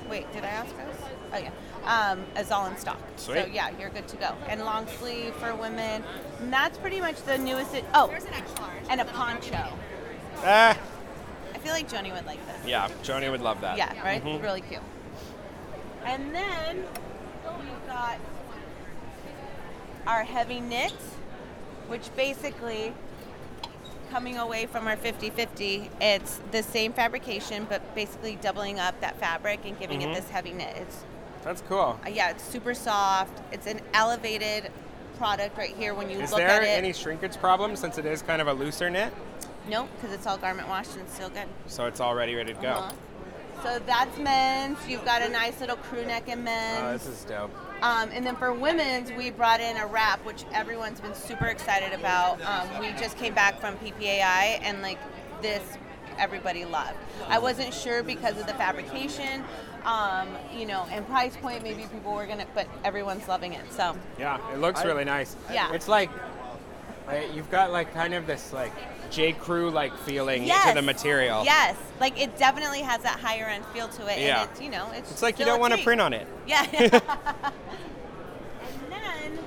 Wait, 0.09 0.31
did 0.33 0.43
I 0.43 0.47
ask 0.47 0.73
us? 0.75 0.95
Oh 1.33 1.37
yeah, 1.37 1.51
um, 1.85 2.25
is 2.37 2.51
all 2.51 2.65
in 2.65 2.75
stock. 2.77 2.99
Sweet. 3.17 3.43
So 3.43 3.45
yeah, 3.51 3.69
you're 3.79 3.89
good 3.91 4.07
to 4.07 4.17
go. 4.17 4.33
And 4.47 4.65
long 4.65 4.87
sleeve 4.87 5.33
for 5.35 5.53
women. 5.55 6.03
And 6.39 6.51
that's 6.51 6.77
pretty 6.79 6.99
much 6.99 7.21
the 7.23 7.37
newest. 7.37 7.73
It, 7.75 7.85
oh, 7.93 8.11
and 8.89 9.01
a 9.01 9.05
poncho. 9.05 9.67
Ah, 10.37 10.75
I 11.53 11.57
feel 11.59 11.73
like 11.73 11.87
Joni 11.89 12.11
would 12.13 12.25
like 12.25 12.43
this. 12.47 12.67
yeah. 12.67 12.87
Joni 13.03 13.29
would 13.29 13.41
love 13.41 13.61
that. 13.61 13.77
Yeah, 13.77 13.99
right? 14.03 14.23
Mhm. 14.23 14.41
Really 14.41 14.61
cute. 14.61 14.81
And 16.03 16.33
then 16.33 16.85
we've 17.59 17.87
got 17.87 18.17
our 20.07 20.23
heavy 20.23 20.59
knit, 20.59 20.93
which 21.87 22.13
basically 22.15 22.93
coming 24.11 24.37
away 24.37 24.65
from 24.65 24.87
our 24.87 24.97
50-50, 24.97 25.87
it's 26.01 26.39
the 26.51 26.63
same 26.63 26.91
fabrication 26.93 27.65
but 27.69 27.93
basically 27.93 28.35
doubling 28.41 28.79
up 28.79 28.99
that 29.01 29.19
fabric 29.19 29.59
and 29.65 29.77
giving 29.79 29.99
Mhm. 30.01 30.11
it 30.11 30.15
this 30.15 30.29
heavy 30.29 30.51
knit. 30.51 30.75
It's 30.77 31.03
That's 31.43 31.61
cool. 31.69 31.99
uh, 32.05 32.09
yeah, 32.09 32.31
it's 32.31 32.43
super 32.43 32.73
soft. 32.73 33.39
It's 33.51 33.67
an 33.67 33.81
elevated 33.93 34.71
product 35.17 35.57
right 35.57 35.75
here 35.75 35.93
when 35.93 36.09
you 36.09 36.19
Is 36.21 36.31
look 36.31 36.39
there 36.39 36.49
at 36.49 36.63
it. 36.63 36.67
any 36.69 36.91
shrinkage 36.91 37.37
problem 37.37 37.75
since 37.75 37.97
it 37.99 38.05
is 38.05 38.21
kind 38.23 38.41
of 38.41 38.47
a 38.47 38.53
looser 38.53 38.89
knit? 38.89 39.13
Nope, 39.67 39.89
because 39.95 40.15
it's 40.15 40.25
all 40.25 40.37
garment 40.37 40.67
washed 40.69 40.95
and 40.95 41.07
still 41.07 41.29
good. 41.29 41.47
So 41.67 41.85
it's 41.85 42.01
already 42.01 42.33
ready 42.33 42.53
ready 42.53 42.53
to 42.53 42.61
go. 42.61 42.69
Uh-huh. 42.69 42.91
So 43.63 43.79
that's 43.85 44.17
men's. 44.17 44.77
You've 44.87 45.03
got 45.03 45.21
a 45.21 45.29
nice 45.29 45.59
little 45.59 45.75
crew 45.75 46.05
neck 46.05 46.29
in 46.29 46.43
men's. 46.43 46.81
Oh, 46.81 46.91
this 46.93 47.07
is 47.07 47.25
dope. 47.25 47.51
Um, 47.81 48.09
and 48.13 48.25
then 48.25 48.35
for 48.35 48.53
women's, 48.53 49.11
we 49.11 49.31
brought 49.31 49.59
in 49.59 49.75
a 49.77 49.85
wrap, 49.85 50.23
which 50.25 50.45
everyone's 50.53 50.99
been 51.01 51.13
super 51.13 51.45
excited 51.47 51.97
about. 51.97 52.41
Um, 52.41 52.79
we 52.79 52.91
just 52.99 53.17
came 53.17 53.33
back 53.33 53.59
from 53.59 53.75
PPAI, 53.77 54.59
and 54.61 54.81
like 54.81 54.97
this, 55.41 55.61
everybody 56.17 56.65
loved. 56.65 56.97
I 57.27 57.39
wasn't 57.39 57.73
sure 57.73 58.01
because 58.03 58.37
of 58.39 58.47
the 58.47 58.53
fabrication, 58.53 59.43
um, 59.85 60.27
you 60.55 60.65
know, 60.65 60.85
and 60.91 61.05
price 61.07 61.35
point. 61.37 61.63
Maybe 61.63 61.83
people 61.83 62.13
were 62.13 62.25
gonna, 62.25 62.45
but 62.53 62.67
everyone's 62.83 63.27
loving 63.27 63.53
it. 63.53 63.71
So 63.71 63.95
Yeah, 64.17 64.39
it 64.53 64.59
looks 64.59 64.83
really 64.85 65.05
nice. 65.05 65.35
Yeah. 65.51 65.73
It's 65.73 65.87
like 65.87 66.09
you've 67.33 67.49
got 67.51 67.71
like 67.71 67.93
kind 67.93 68.13
of 68.13 68.27
this 68.27 68.53
like 68.53 68.73
J. 69.11 69.33
Crew 69.33 69.69
like 69.71 69.95
feeling 69.99 70.43
yes, 70.43 70.69
to 70.69 70.75
the 70.75 70.81
material. 70.81 71.43
Yes, 71.43 71.75
like 71.99 72.19
it 72.19 72.37
definitely 72.37 72.81
has 72.81 73.01
that 73.03 73.19
higher 73.19 73.45
end 73.45 73.65
feel 73.67 73.87
to 73.89 74.07
it. 74.07 74.19
Yeah. 74.19 74.41
And 74.41 74.51
it's, 74.51 74.61
you 74.61 74.69
know, 74.69 74.89
it's 74.93 75.11
It's 75.11 75.21
like 75.21 75.39
you 75.39 75.45
don't 75.45 75.59
want 75.59 75.73
to 75.73 75.83
print 75.83 76.01
on 76.01 76.13
it. 76.13 76.27
Yeah. 76.47 76.63
and 76.71 77.01
then, 78.89 79.39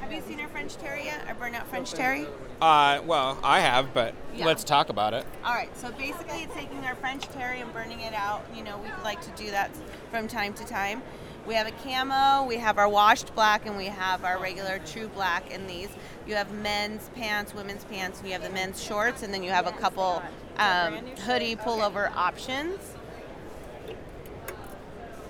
have 0.00 0.12
you 0.12 0.20
seen 0.22 0.40
our 0.40 0.48
French 0.48 0.76
Terry 0.76 1.04
yet? 1.04 1.24
Our 1.28 1.34
burnout 1.34 1.66
French 1.66 1.92
Terry? 1.92 2.26
Uh, 2.60 3.00
well, 3.06 3.38
I 3.42 3.60
have, 3.60 3.94
but 3.94 4.14
Yeah. 4.34 4.44
let's 4.44 4.64
talk 4.64 4.90
about 4.90 5.14
it. 5.14 5.24
All 5.44 5.54
right, 5.54 5.74
so 5.78 5.90
basically 5.92 6.42
it's 6.42 6.54
taking 6.54 6.84
our 6.84 6.94
French 6.94 7.26
Terry 7.28 7.60
and 7.60 7.72
burning 7.72 8.00
it 8.00 8.12
out. 8.12 8.44
You 8.54 8.62
know, 8.62 8.76
we 8.78 8.88
like 9.02 9.22
to 9.22 9.30
do 9.42 9.50
that 9.50 9.70
from 10.10 10.28
time 10.28 10.52
to 10.54 10.64
time. 10.66 11.02
We 11.46 11.54
have 11.54 11.66
a 11.66 11.72
camo, 11.72 12.46
we 12.46 12.56
have 12.56 12.78
our 12.78 12.88
washed 12.88 13.34
black, 13.34 13.66
and 13.66 13.76
we 13.76 13.86
have 13.86 14.24
our 14.24 14.38
regular 14.38 14.78
true 14.86 15.08
black 15.08 15.50
in 15.50 15.66
these. 15.66 15.88
You 16.26 16.34
have 16.34 16.52
men's 16.52 17.08
pants, 17.14 17.54
women's 17.54 17.84
pants, 17.84 18.18
and 18.18 18.28
you 18.28 18.34
have 18.34 18.42
the 18.42 18.50
men's 18.50 18.82
shorts, 18.82 19.22
and 19.22 19.32
then 19.32 19.42
you 19.42 19.50
have 19.50 19.66
a 19.66 19.72
couple 19.72 20.22
um, 20.58 20.98
hoodie 21.24 21.56
pullover 21.56 22.14
options, 22.14 22.78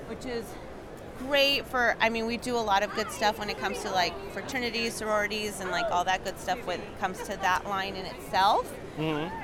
which 0.09 0.27
is 0.27 0.45
great 1.19 1.67
for 1.67 1.95
i 2.01 2.09
mean 2.09 2.25
we 2.25 2.39
do 2.39 2.57
a 2.57 2.59
lot 2.59 2.83
of 2.83 2.91
good 2.95 3.11
stuff 3.11 3.39
when 3.39 3.51
it 3.51 3.59
comes 3.59 3.83
to 3.83 3.91
like 3.91 4.15
fraternities 4.33 4.95
sororities 4.95 5.61
and 5.61 5.71
like 5.71 5.85
all 5.91 6.03
that 6.03 6.25
good 6.25 6.39
stuff 6.41 6.59
when 6.67 6.81
it 6.81 6.99
comes 6.99 7.19
to 7.19 7.37
that 7.43 7.67
line 7.69 7.95
in 7.95 8.07
itself. 8.07 8.73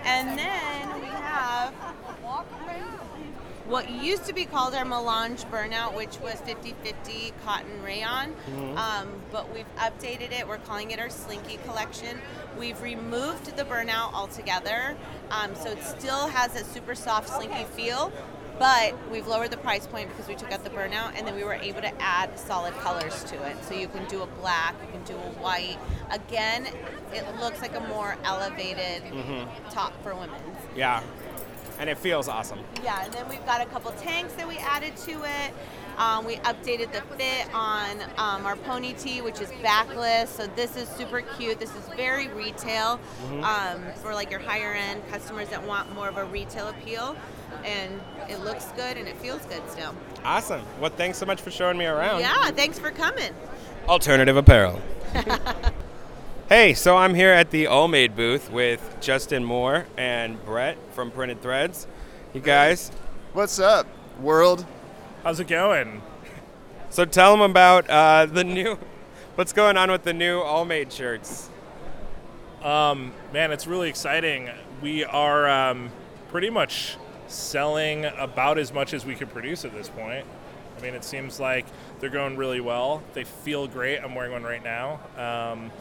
And 0.04 0.38
then 0.38 1.00
we 1.00 1.06
have 1.06 1.74
what 3.68 3.90
used 3.90 4.24
to 4.26 4.32
be 4.32 4.44
called 4.44 4.74
our 4.74 4.84
melange 4.84 5.42
burnout, 5.44 5.94
which 5.96 6.18
was 6.20 6.34
50-50 6.42 7.32
cotton 7.44 7.82
rayon. 7.82 8.34
Um, 8.76 9.08
but 9.32 9.52
we've 9.52 9.66
updated 9.76 10.32
it. 10.38 10.46
We're 10.46 10.58
calling 10.58 10.90
it 10.92 11.00
our 11.00 11.10
Slinky 11.10 11.58
collection. 11.64 12.18
We've 12.58 12.80
removed 12.80 13.56
the 13.56 13.64
burnout 13.64 14.12
altogether, 14.14 14.96
um, 15.30 15.54
so 15.54 15.70
it 15.70 15.82
still 15.82 16.28
has 16.28 16.54
a 16.60 16.64
super 16.64 16.94
soft 16.94 17.28
slinky 17.28 17.64
feel. 17.64 18.12
But 18.58 18.94
we've 19.10 19.26
lowered 19.26 19.50
the 19.50 19.58
price 19.58 19.86
point 19.86 20.08
because 20.08 20.26
we 20.28 20.34
took 20.34 20.50
out 20.50 20.64
the 20.64 20.70
burnout, 20.70 21.12
and 21.14 21.26
then 21.26 21.34
we 21.34 21.44
were 21.44 21.52
able 21.54 21.82
to 21.82 21.92
add 22.00 22.38
solid 22.38 22.72
colors 22.74 23.22
to 23.24 23.42
it. 23.46 23.62
So 23.64 23.74
you 23.74 23.86
can 23.86 24.06
do 24.08 24.22
a 24.22 24.26
black, 24.26 24.74
you 24.80 24.90
can 24.92 25.02
do 25.04 25.12
a 25.12 25.42
white. 25.42 25.76
Again, 26.10 26.66
it 27.12 27.24
looks 27.38 27.60
like 27.60 27.76
a 27.76 27.80
more 27.80 28.16
elevated 28.24 29.02
top 29.70 29.92
for 30.02 30.14
women. 30.14 30.40
Yeah, 30.74 31.02
and 31.78 31.90
it 31.90 31.98
feels 31.98 32.28
awesome. 32.28 32.60
Yeah, 32.82 33.04
and 33.04 33.12
then 33.12 33.28
we've 33.28 33.44
got 33.46 33.60
a 33.60 33.66
couple 33.66 33.92
tanks 33.92 34.32
that 34.34 34.48
we 34.48 34.58
added 34.58 34.96
to 34.98 35.22
it. 35.24 35.54
Um, 35.98 36.26
we 36.26 36.36
updated 36.36 36.92
the 36.92 37.00
fit 37.16 37.52
on 37.54 38.02
um, 38.18 38.44
our 38.44 38.56
pony 38.56 38.92
tee, 38.92 39.22
which 39.22 39.40
is 39.40 39.50
backless. 39.62 40.28
So 40.28 40.46
this 40.48 40.76
is 40.76 40.88
super 40.90 41.22
cute. 41.22 41.58
This 41.58 41.74
is 41.74 41.88
very 41.96 42.28
retail 42.28 43.00
um, 43.42 43.82
for 44.02 44.12
like 44.12 44.30
your 44.30 44.40
higher 44.40 44.74
end 44.74 45.02
customers 45.10 45.48
that 45.48 45.66
want 45.66 45.94
more 45.94 46.08
of 46.08 46.18
a 46.18 46.24
retail 46.26 46.68
appeal. 46.68 47.16
And 47.64 48.00
it 48.28 48.40
looks 48.40 48.66
good 48.76 48.96
and 48.98 49.08
it 49.08 49.16
feels 49.18 49.44
good 49.46 49.62
still. 49.70 49.94
Awesome. 50.24 50.62
Well, 50.80 50.90
thanks 50.90 51.16
so 51.18 51.24
much 51.24 51.40
for 51.40 51.50
showing 51.50 51.78
me 51.78 51.86
around. 51.86 52.20
Yeah, 52.20 52.50
thanks 52.50 52.78
for 52.78 52.90
coming. 52.90 53.32
Alternative 53.88 54.36
apparel. 54.36 54.80
Hey, 56.48 56.74
so 56.74 56.96
I'm 56.96 57.14
here 57.14 57.32
at 57.32 57.50
the 57.50 57.64
Allmade 57.64 58.14
booth 58.14 58.52
with 58.52 58.98
Justin 59.00 59.42
Moore 59.42 59.84
and 59.96 60.40
Brett 60.44 60.78
from 60.92 61.10
Printed 61.10 61.42
Threads. 61.42 61.88
You 62.32 62.40
guys, 62.40 62.90
What's 63.32 63.58
up, 63.58 63.88
world? 64.20 64.64
How's 65.24 65.40
it 65.40 65.48
going? 65.48 66.02
so 66.88 67.04
tell 67.04 67.32
them 67.32 67.40
about 67.40 67.90
uh, 67.90 68.26
the 68.26 68.44
new, 68.44 68.78
what's 69.34 69.52
going 69.52 69.76
on 69.76 69.90
with 69.90 70.04
the 70.04 70.12
new 70.12 70.38
Allmade 70.38 70.92
shirts. 70.92 71.50
Um, 72.62 73.12
man, 73.32 73.50
it's 73.50 73.66
really 73.66 73.88
exciting. 73.88 74.48
We 74.80 75.04
are 75.04 75.48
um, 75.48 75.90
pretty 76.28 76.50
much 76.50 76.96
selling 77.26 78.04
about 78.04 78.56
as 78.56 78.72
much 78.72 78.94
as 78.94 79.04
we 79.04 79.16
could 79.16 79.32
produce 79.32 79.64
at 79.64 79.74
this 79.74 79.88
point. 79.88 80.24
I 80.78 80.80
mean, 80.80 80.94
it 80.94 81.02
seems 81.02 81.40
like 81.40 81.66
they're 81.98 82.08
going 82.08 82.36
really 82.36 82.60
well. 82.60 83.02
They 83.14 83.24
feel 83.24 83.66
great. 83.66 83.98
I'm 83.98 84.14
wearing 84.14 84.30
one 84.30 84.44
right 84.44 84.62
now. 84.62 85.00
Um, 85.16 85.72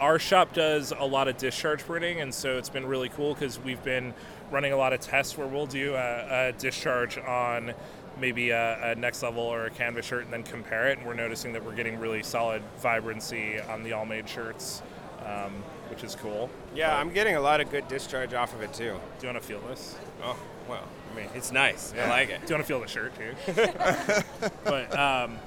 our 0.00 0.18
shop 0.18 0.52
does 0.52 0.92
a 0.96 1.04
lot 1.04 1.28
of 1.28 1.36
discharge 1.36 1.84
printing, 1.84 2.20
and 2.20 2.32
so 2.32 2.58
it's 2.58 2.68
been 2.68 2.86
really 2.86 3.08
cool 3.08 3.34
because 3.34 3.58
we've 3.58 3.82
been 3.82 4.14
running 4.50 4.72
a 4.72 4.76
lot 4.76 4.92
of 4.92 5.00
tests 5.00 5.36
where 5.36 5.46
we'll 5.46 5.66
do 5.66 5.94
a, 5.94 6.48
a 6.48 6.52
discharge 6.52 7.18
on 7.18 7.74
maybe 8.20 8.50
a, 8.50 8.92
a 8.92 8.94
next 8.94 9.22
level 9.22 9.42
or 9.42 9.66
a 9.66 9.70
canvas 9.70 10.06
shirt 10.06 10.24
and 10.24 10.32
then 10.32 10.42
compare 10.42 10.88
it. 10.88 10.98
And 10.98 11.06
we're 11.06 11.14
noticing 11.14 11.52
that 11.52 11.64
we're 11.64 11.74
getting 11.74 11.98
really 11.98 12.22
solid 12.22 12.62
vibrancy 12.78 13.60
on 13.60 13.82
the 13.82 13.90
Allmade 13.90 14.26
shirts, 14.26 14.82
um, 15.24 15.52
which 15.90 16.02
is 16.02 16.14
cool. 16.16 16.50
Yeah, 16.74 16.96
I'm 16.96 17.12
getting 17.12 17.36
a 17.36 17.40
lot 17.40 17.60
of 17.60 17.70
good 17.70 17.86
discharge 17.88 18.34
off 18.34 18.54
of 18.54 18.62
it 18.62 18.72
too. 18.72 18.98
Do 19.18 19.26
you 19.26 19.32
want 19.32 19.42
to 19.42 19.48
feel 19.48 19.60
this? 19.68 19.96
Oh, 20.22 20.36
well, 20.68 20.84
I 21.12 21.16
mean, 21.16 21.28
it's 21.34 21.52
nice. 21.52 21.92
I 21.94 22.08
like 22.08 22.30
it. 22.30 22.40
Do 22.40 22.48
you 22.48 22.54
want 22.56 22.66
to 22.66 22.68
feel 22.68 22.80
the 22.80 22.88
shirt 22.88 23.12
too? 23.16 24.22
but 24.64 24.98
um, 24.98 25.38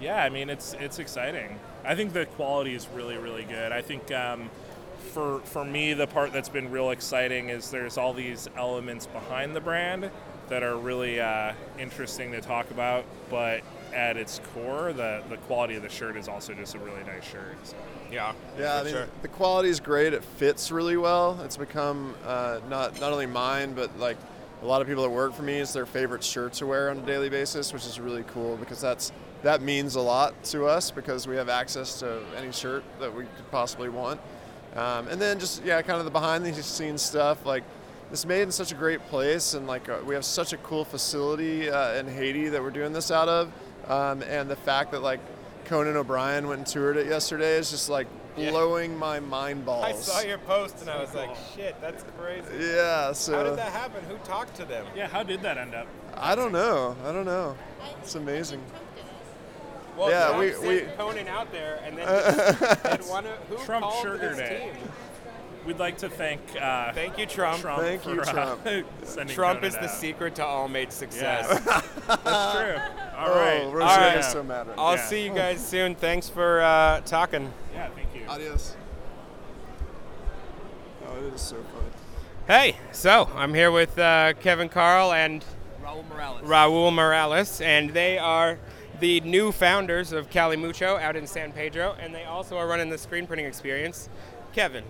yeah, 0.00 0.22
I 0.22 0.28
mean 0.28 0.50
it's 0.50 0.74
it's 0.74 0.98
exciting. 0.98 1.58
I 1.88 1.94
think 1.94 2.12
the 2.12 2.26
quality 2.26 2.74
is 2.74 2.86
really 2.94 3.16
really 3.16 3.44
good. 3.44 3.72
I 3.72 3.80
think 3.80 4.12
um, 4.12 4.50
for 5.14 5.40
for 5.40 5.64
me 5.64 5.94
the 5.94 6.06
part 6.06 6.34
that's 6.34 6.50
been 6.50 6.70
real 6.70 6.90
exciting 6.90 7.48
is 7.48 7.70
there's 7.70 7.96
all 7.96 8.12
these 8.12 8.46
elements 8.56 9.06
behind 9.06 9.56
the 9.56 9.60
brand 9.60 10.10
that 10.50 10.62
are 10.62 10.76
really 10.76 11.18
uh, 11.18 11.54
interesting 11.78 12.32
to 12.32 12.42
talk 12.42 12.70
about, 12.70 13.04
but 13.30 13.62
at 13.94 14.18
its 14.18 14.42
core, 14.52 14.92
the 14.92 15.22
the 15.30 15.38
quality 15.38 15.76
of 15.76 15.82
the 15.82 15.88
shirt 15.88 16.18
is 16.18 16.28
also 16.28 16.52
just 16.52 16.74
a 16.74 16.78
really 16.78 17.02
nice 17.04 17.24
shirt. 17.24 17.56
So. 17.64 17.76
Yeah. 18.12 18.34
Yeah, 18.58 18.76
I 18.76 18.84
mean, 18.84 18.92
sure. 18.92 19.06
the 19.22 19.28
quality 19.28 19.70
is 19.70 19.80
great. 19.80 20.12
It 20.12 20.24
fits 20.24 20.70
really 20.70 20.96
well. 20.98 21.40
It's 21.42 21.56
become 21.56 22.14
uh, 22.26 22.60
not 22.68 23.00
not 23.00 23.12
only 23.12 23.26
mine, 23.26 23.72
but 23.72 23.98
like 23.98 24.18
a 24.62 24.66
lot 24.66 24.82
of 24.82 24.88
people 24.88 25.04
that 25.04 25.10
work 25.10 25.32
for 25.32 25.42
me, 25.42 25.58
it's 25.58 25.72
their 25.72 25.86
favorite 25.86 26.22
shirt 26.22 26.52
to 26.54 26.66
wear 26.66 26.90
on 26.90 26.98
a 26.98 27.06
daily 27.06 27.30
basis, 27.30 27.72
which 27.72 27.86
is 27.86 27.98
really 27.98 28.24
cool 28.24 28.58
because 28.58 28.80
that's 28.80 29.10
that 29.42 29.62
means 29.62 29.94
a 29.94 30.00
lot 30.00 30.42
to 30.44 30.66
us 30.66 30.90
because 30.90 31.26
we 31.28 31.36
have 31.36 31.48
access 31.48 31.98
to 32.00 32.20
any 32.36 32.52
shirt 32.52 32.82
that 33.00 33.14
we 33.14 33.24
could 33.24 33.50
possibly 33.50 33.88
want. 33.88 34.20
Um, 34.76 35.08
and 35.08 35.20
then 35.20 35.38
just 35.38 35.64
yeah, 35.64 35.80
kind 35.82 35.98
of 35.98 36.04
the 36.04 36.10
behind 36.10 36.44
the 36.44 36.52
scenes 36.62 37.02
stuff 37.02 37.44
like. 37.46 37.64
this 38.10 38.24
made 38.26 38.42
in 38.42 38.50
such 38.52 38.72
a 38.72 38.74
great 38.74 39.00
place, 39.08 39.54
and 39.54 39.66
like 39.66 39.88
uh, 39.88 39.98
we 40.06 40.14
have 40.14 40.24
such 40.24 40.52
a 40.52 40.56
cool 40.58 40.84
facility 40.84 41.68
uh, 41.70 41.94
in 41.94 42.06
Haiti 42.06 42.48
that 42.48 42.62
we're 42.62 42.70
doing 42.70 42.92
this 42.92 43.10
out 43.10 43.28
of, 43.28 43.52
um, 43.88 44.22
and 44.22 44.48
the 44.48 44.56
fact 44.56 44.92
that 44.92 45.02
like 45.02 45.20
Conan 45.66 45.96
O'Brien 45.96 46.48
went 46.48 46.58
and 46.60 46.66
toured 46.66 46.96
it 46.96 47.06
yesterday 47.06 47.56
is 47.56 47.70
just 47.70 47.88
like 47.90 48.06
Yeah. 48.36 48.50
blowing 48.50 48.96
my 48.96 49.20
mind 49.20 49.64
balls. 49.66 49.84
I 49.84 49.92
saw 49.92 50.20
your 50.20 50.38
post 50.38 50.80
and 50.80 50.88
I 50.88 50.98
was 51.00 51.12
like, 51.14 51.30
shit, 51.54 51.74
that's 51.80 52.04
crazy. 52.18 52.72
Yeah, 52.74 53.12
so 53.12 53.32
How 53.36 53.42
did 53.42 53.58
that 53.58 53.72
happen? 53.72 54.02
Who 54.04 54.16
talked 54.18 54.54
to 54.56 54.64
them? 54.64 54.86
Yeah, 54.96 55.08
how 55.08 55.22
did 55.22 55.42
that 55.42 55.58
end 55.58 55.74
up? 55.74 55.86
I 56.16 56.34
don't 56.34 56.52
know. 56.52 56.96
I 57.04 57.12
don't 57.12 57.26
know. 57.26 57.56
It's 58.02 58.14
amazing. 58.14 58.62
Well, 59.98 60.10
Yeah, 60.10 60.26
Trump 60.28 60.40
we- 60.40 60.52
sent 60.52 60.86
we- 60.86 60.92
Conan 60.96 61.28
out 61.28 61.50
there, 61.50 61.80
and 61.84 61.98
then 61.98 62.06
did 62.98 63.08
one 63.08 63.26
of, 63.26 63.36
who 63.48 63.56
Trump 63.64 63.84
called 63.84 64.02
sugared 64.02 64.30
his 64.30 64.38
it. 64.38 64.60
team? 64.60 64.70
We'd 65.66 65.78
like 65.78 65.98
to 65.98 66.08
thank 66.08 66.40
uh, 66.58 66.92
Thank 66.92 67.18
you, 67.18 67.26
Trump. 67.26 67.60
Trump 67.60 67.82
Thank 67.82 68.02
for 68.02 68.14
you, 68.14 68.20
uh, 68.20 68.32
Trump. 68.32 68.60
sending 69.02 69.34
Trump 69.34 69.60
Conan 69.60 69.68
is 69.68 69.74
the 69.74 69.88
secret 69.88 70.36
to 70.36 70.42
Allmade 70.42 70.92
success. 70.92 71.46
Yes. 71.50 71.64
That's 72.06 72.56
true. 72.56 72.80
All 73.18 73.28
oh, 73.28 73.34
right. 73.34 73.64
Rosie 73.64 73.82
All 73.82 73.98
right. 73.98 74.24
so 74.24 74.42
mad 74.44 74.68
right. 74.68 74.78
I'll 74.78 74.94
Yeah. 74.96 75.02
see 75.06 75.24
you 75.24 75.34
guys 75.34 75.66
soon. 75.66 75.94
Thanks 75.96 76.28
for 76.28 76.60
uh, 76.62 77.00
talking. 77.00 77.52
Yeah, 77.74 77.88
thank 77.90 78.14
you. 78.14 78.22
Adios. 78.28 78.76
Oh, 81.06 81.26
it 81.26 81.34
is 81.34 81.40
so 81.40 81.56
funny. 81.56 81.90
Hey, 82.46 82.76
so 82.92 83.28
I'm 83.34 83.52
here 83.52 83.70
with 83.72 83.98
uh, 83.98 84.34
Kevin 84.40 84.68
Carl 84.68 85.12
and 85.12 85.44
Raul 85.84 86.08
Morales. 86.08 86.42
Raul 86.48 86.94
Morales, 86.94 87.60
and 87.60 87.90
they 87.90 88.16
are 88.16 88.58
the 89.00 89.20
new 89.20 89.52
founders 89.52 90.12
of 90.12 90.30
Cali 90.30 90.56
Mucho 90.56 90.96
out 90.96 91.16
in 91.16 91.26
San 91.26 91.52
Pedro, 91.52 91.96
and 92.00 92.14
they 92.14 92.24
also 92.24 92.56
are 92.56 92.66
running 92.66 92.90
the 92.90 92.98
screen 92.98 93.26
printing 93.26 93.46
experience. 93.46 94.08
Kevin, 94.52 94.84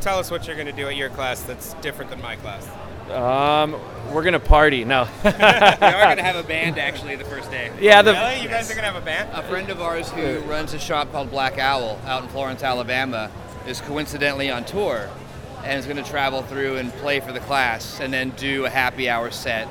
tell 0.00 0.18
us 0.18 0.30
what 0.30 0.46
you're 0.46 0.56
going 0.56 0.66
to 0.66 0.72
do 0.72 0.86
at 0.86 0.96
your 0.96 1.10
class 1.10 1.42
that's 1.42 1.74
different 1.74 2.10
than 2.10 2.20
my 2.20 2.36
class. 2.36 2.68
Um, 3.10 3.80
we're 4.12 4.24
gonna 4.24 4.40
party. 4.40 4.84
No. 4.84 5.08
we 5.24 5.30
are 5.30 6.04
going 6.04 6.16
to 6.16 6.22
have 6.22 6.36
a 6.36 6.42
band 6.42 6.78
actually 6.78 7.16
the 7.16 7.24
first 7.24 7.50
day. 7.50 7.70
yeah, 7.80 8.02
the 8.02 8.12
Really? 8.12 8.42
You 8.42 8.48
guys 8.48 8.70
are 8.70 8.74
going 8.74 8.84
to 8.84 8.92
have 8.92 9.00
a 9.00 9.04
band? 9.04 9.30
A 9.32 9.42
friend 9.44 9.70
of 9.70 9.80
ours 9.80 10.10
who 10.10 10.40
runs 10.40 10.74
a 10.74 10.78
shop 10.78 11.12
called 11.12 11.30
Black 11.30 11.58
Owl 11.58 12.00
out 12.04 12.22
in 12.22 12.28
Florence, 12.30 12.62
Alabama, 12.62 13.30
is 13.66 13.80
coincidentally 13.80 14.50
on 14.50 14.64
tour 14.64 15.08
and 15.64 15.78
is 15.78 15.86
going 15.86 16.02
to 16.02 16.08
travel 16.08 16.42
through 16.42 16.76
and 16.76 16.92
play 16.94 17.20
for 17.20 17.32
the 17.32 17.40
class 17.40 18.00
and 18.00 18.12
then 18.12 18.30
do 18.30 18.64
a 18.66 18.70
happy 18.70 19.08
hour 19.08 19.30
set 19.30 19.68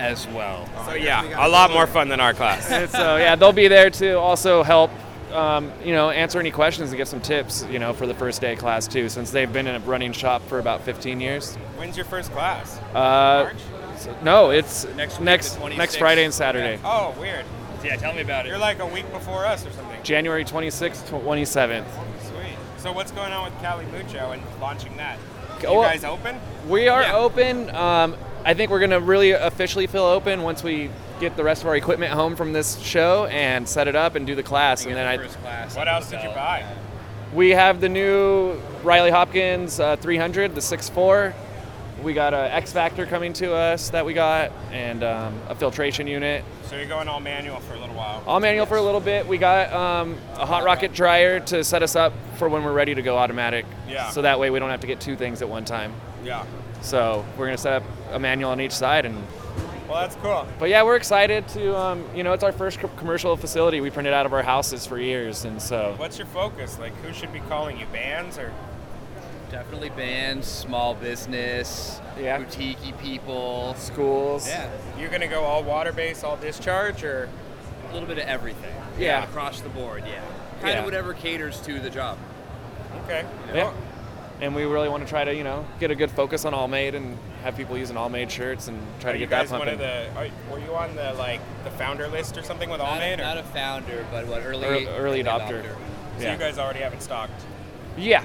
as 0.00 0.26
well. 0.28 0.68
So 0.86 0.94
yeah, 0.94 1.46
a 1.46 1.48
lot 1.48 1.70
more 1.70 1.86
fun 1.86 2.08
than 2.08 2.20
our 2.20 2.34
class. 2.34 2.66
so 2.90 3.16
yeah, 3.16 3.36
they'll 3.36 3.52
be 3.52 3.68
there 3.68 3.90
to 3.90 4.18
also 4.18 4.62
help. 4.62 4.90
Um, 5.32 5.70
you 5.84 5.92
know, 5.92 6.10
answer 6.10 6.40
any 6.40 6.50
questions 6.50 6.90
and 6.90 6.96
get 6.96 7.06
some 7.06 7.20
tips. 7.20 7.64
You 7.70 7.78
know, 7.78 7.92
for 7.92 8.04
the 8.08 8.14
first 8.14 8.40
day 8.40 8.54
of 8.54 8.58
class 8.58 8.88
too, 8.88 9.08
since 9.08 9.30
they've 9.30 9.52
been 9.52 9.68
in 9.68 9.76
a 9.76 9.80
running 9.80 10.10
shop 10.12 10.42
for 10.48 10.58
about 10.58 10.80
15 10.82 11.20
years. 11.20 11.54
When's 11.76 11.96
your 11.96 12.06
first 12.06 12.32
class? 12.32 12.78
Uh, 12.92 13.52
March? 13.52 14.22
no, 14.24 14.50
it's 14.50 14.86
Next 14.96 15.18
week, 15.18 15.24
next 15.26 15.60
next 15.76 15.96
Friday 15.96 16.24
and 16.24 16.34
Saturday, 16.34 16.80
Oh, 16.84 17.14
weird. 17.20 17.44
Yeah, 17.84 17.94
tell 17.96 18.12
me 18.12 18.22
about 18.22 18.44
it. 18.44 18.48
You're 18.48 18.58
like 18.58 18.80
a 18.80 18.86
week 18.86 19.10
before 19.12 19.46
us 19.46 19.64
or 19.64 19.70
something. 19.70 20.02
January 20.02 20.44
26th, 20.44 21.08
27th. 21.08 21.84
Sweet. 22.28 22.56
So 22.78 22.90
what's 22.92 23.12
going 23.12 23.32
on 23.32 23.44
with 23.44 23.60
Cali 23.62 23.86
Mucho 23.86 24.32
and 24.32 24.42
launching 24.60 24.96
that? 24.96 25.18
You 25.62 25.68
guys 25.68 26.02
open? 26.04 26.40
We 26.68 26.88
are 26.88 27.02
Yeah. 27.02 27.16
open. 27.16 27.70
Um, 27.74 28.16
I 28.44 28.54
think 28.54 28.70
we're 28.70 28.80
gonna 28.80 29.00
really 29.00 29.32
officially 29.32 29.86
feel 29.86 30.04
open 30.04 30.42
once 30.42 30.62
we 30.62 30.90
get 31.20 31.36
the 31.36 31.44
rest 31.44 31.62
of 31.62 31.68
our 31.68 31.76
equipment 31.76 32.12
home 32.12 32.36
from 32.36 32.52
this 32.52 32.78
show 32.80 33.26
and 33.26 33.68
set 33.68 33.86
it 33.86 33.94
up 33.94 34.14
and 34.14 34.26
do 34.26 34.34
the 34.34 34.42
class. 34.42 34.86
And 34.86 34.94
then 34.94 35.06
I, 35.06 35.18
first 35.18 35.38
class. 35.40 35.76
What 35.76 35.88
else 35.88 36.08
did 36.10 36.22
you 36.22 36.30
buy? 36.30 36.64
we 37.34 37.50
have 37.50 37.80
the 37.80 37.88
new 37.88 38.60
Riley 38.82 39.10
Hopkins 39.10 39.78
uh, 39.78 39.96
300, 39.96 40.54
the 40.54 40.60
6.4. 40.60 41.34
We 42.02 42.14
got 42.14 42.32
a 42.32 42.52
X 42.54 42.72
Factor 42.72 43.04
coming 43.04 43.34
to 43.34 43.52
us 43.52 43.90
that 43.90 44.06
we 44.06 44.14
got, 44.14 44.52
and 44.72 45.04
um, 45.04 45.38
a 45.48 45.54
filtration 45.54 46.06
unit. 46.06 46.42
So 46.64 46.76
you're 46.76 46.86
going 46.86 47.08
all 47.08 47.20
manual 47.20 47.60
for 47.60 47.74
a 47.74 47.78
little 47.78 47.94
while. 47.94 48.22
All 48.26 48.40
manual 48.40 48.64
for 48.64 48.78
a 48.78 48.82
little 48.82 49.00
bit. 49.00 49.26
We 49.28 49.36
got 49.36 49.70
um, 49.72 50.16
a 50.34 50.46
hot 50.46 50.64
rocket 50.64 50.94
dryer 50.94 51.40
to 51.40 51.62
set 51.62 51.82
us 51.82 51.96
up 51.96 52.14
for 52.36 52.48
when 52.48 52.64
we're 52.64 52.72
ready 52.72 52.94
to 52.94 53.02
go 53.02 53.18
automatic. 53.18 53.66
Yeah. 53.86 54.08
So 54.10 54.22
that 54.22 54.40
way 54.40 54.48
we 54.48 54.58
don't 54.58 54.70
have 54.70 54.80
to 54.80 54.86
get 54.86 54.98
two 54.98 55.14
things 55.14 55.42
at 55.42 55.48
one 55.48 55.66
time. 55.66 55.92
Yeah. 56.24 56.46
So 56.82 57.24
we're 57.36 57.46
gonna 57.46 57.58
set 57.58 57.74
up 57.74 57.82
a 58.12 58.18
manual 58.18 58.50
on 58.50 58.60
each 58.60 58.72
side 58.72 59.04
and 59.06 59.16
Well, 59.88 60.00
that's 60.00 60.16
cool. 60.16 60.46
But 60.58 60.68
yeah, 60.68 60.82
we're 60.84 60.96
excited 60.96 61.46
to, 61.48 61.76
um, 61.76 62.04
you 62.14 62.22
know, 62.22 62.32
it's 62.32 62.44
our 62.44 62.52
first 62.52 62.78
commercial 62.96 63.36
facility. 63.36 63.80
We 63.80 63.90
printed 63.90 64.12
out 64.12 64.24
of 64.24 64.32
our 64.32 64.42
houses 64.42 64.86
for 64.86 64.98
years, 64.98 65.44
and 65.44 65.60
so 65.60 65.94
What's 65.96 66.16
your 66.16 66.28
focus? 66.28 66.78
Like, 66.78 66.94
who 67.02 67.12
should 67.12 67.32
be 67.32 67.40
calling 67.40 67.78
you? 67.78 67.86
Bands 67.92 68.38
or? 68.38 68.52
Definitely 69.50 69.90
bands, 69.90 70.46
small 70.46 70.94
business, 70.94 72.00
Yeah. 72.18 72.38
boutique 72.38 72.78
people. 73.00 73.74
schools. 73.78 74.46
Yeah, 74.48 74.68
You're 74.96 75.08
gonna 75.10 75.26
go 75.26 75.42
all 75.42 75.62
water 75.64 75.92
based, 75.92 76.24
all 76.24 76.36
discharge, 76.36 77.02
or? 77.02 77.28
a 77.88 77.92
little 77.92 78.06
bit 78.06 78.18
of 78.18 78.28
everything. 78.28 78.72
Yeah. 78.96 79.24
across 79.24 79.60
the 79.60 79.68
board. 79.70 80.04
Yeah, 80.06 80.20
kind 80.60 80.74
Yeah. 80.74 80.78
of 80.80 80.84
whatever 80.84 81.12
caters 81.14 81.58
to 81.62 81.80
the 81.80 81.90
job. 81.90 82.16
Okay. 83.04 83.24
Yeah. 83.52 83.70
And 84.40 84.54
we 84.54 84.64
really 84.64 84.88
want 84.88 85.02
to 85.02 85.08
try 85.08 85.24
to, 85.24 85.34
you 85.34 85.44
know, 85.44 85.66
get 85.80 85.90
a 85.90 85.94
good 85.94 86.10
focus 86.10 86.44
on 86.46 86.52
Allmade 86.54 86.94
and 86.94 87.18
have 87.42 87.56
people 87.56 87.76
using 87.76 87.96
Allmade 87.96 88.30
shirts 88.30 88.68
and 88.68 88.80
try 89.00 89.10
Are 89.10 89.12
to 89.12 89.18
you 89.18 89.26
get 89.26 89.30
that 89.30 89.48
guys 89.50 89.58
one 89.58 89.68
of 89.68 89.78
the? 89.78 90.06
Are, 90.16 90.28
were 90.50 90.58
you 90.58 90.74
on 90.74 90.94
the 90.96 91.12
like 91.14 91.40
the 91.64 91.70
founder 91.72 92.08
list 92.08 92.38
or 92.38 92.42
something 92.42 92.70
with 92.70 92.78
Not, 92.80 93.00
Allmade? 93.00 93.18
not 93.18 93.36
Or? 93.36 93.40
a 93.40 93.42
founder, 93.44 94.06
but 94.10 94.26
what 94.26 94.42
early 94.42 94.64
Early- 94.64 94.86
early 94.88 95.22
adopter. 95.24 95.62
So 96.16 96.24
yeah. 96.24 96.32
you 96.32 96.38
guys 96.38 96.58
already 96.58 96.80
have 96.80 96.92
it 96.94 97.02
stocked. 97.02 97.40
yeah. 97.96 98.24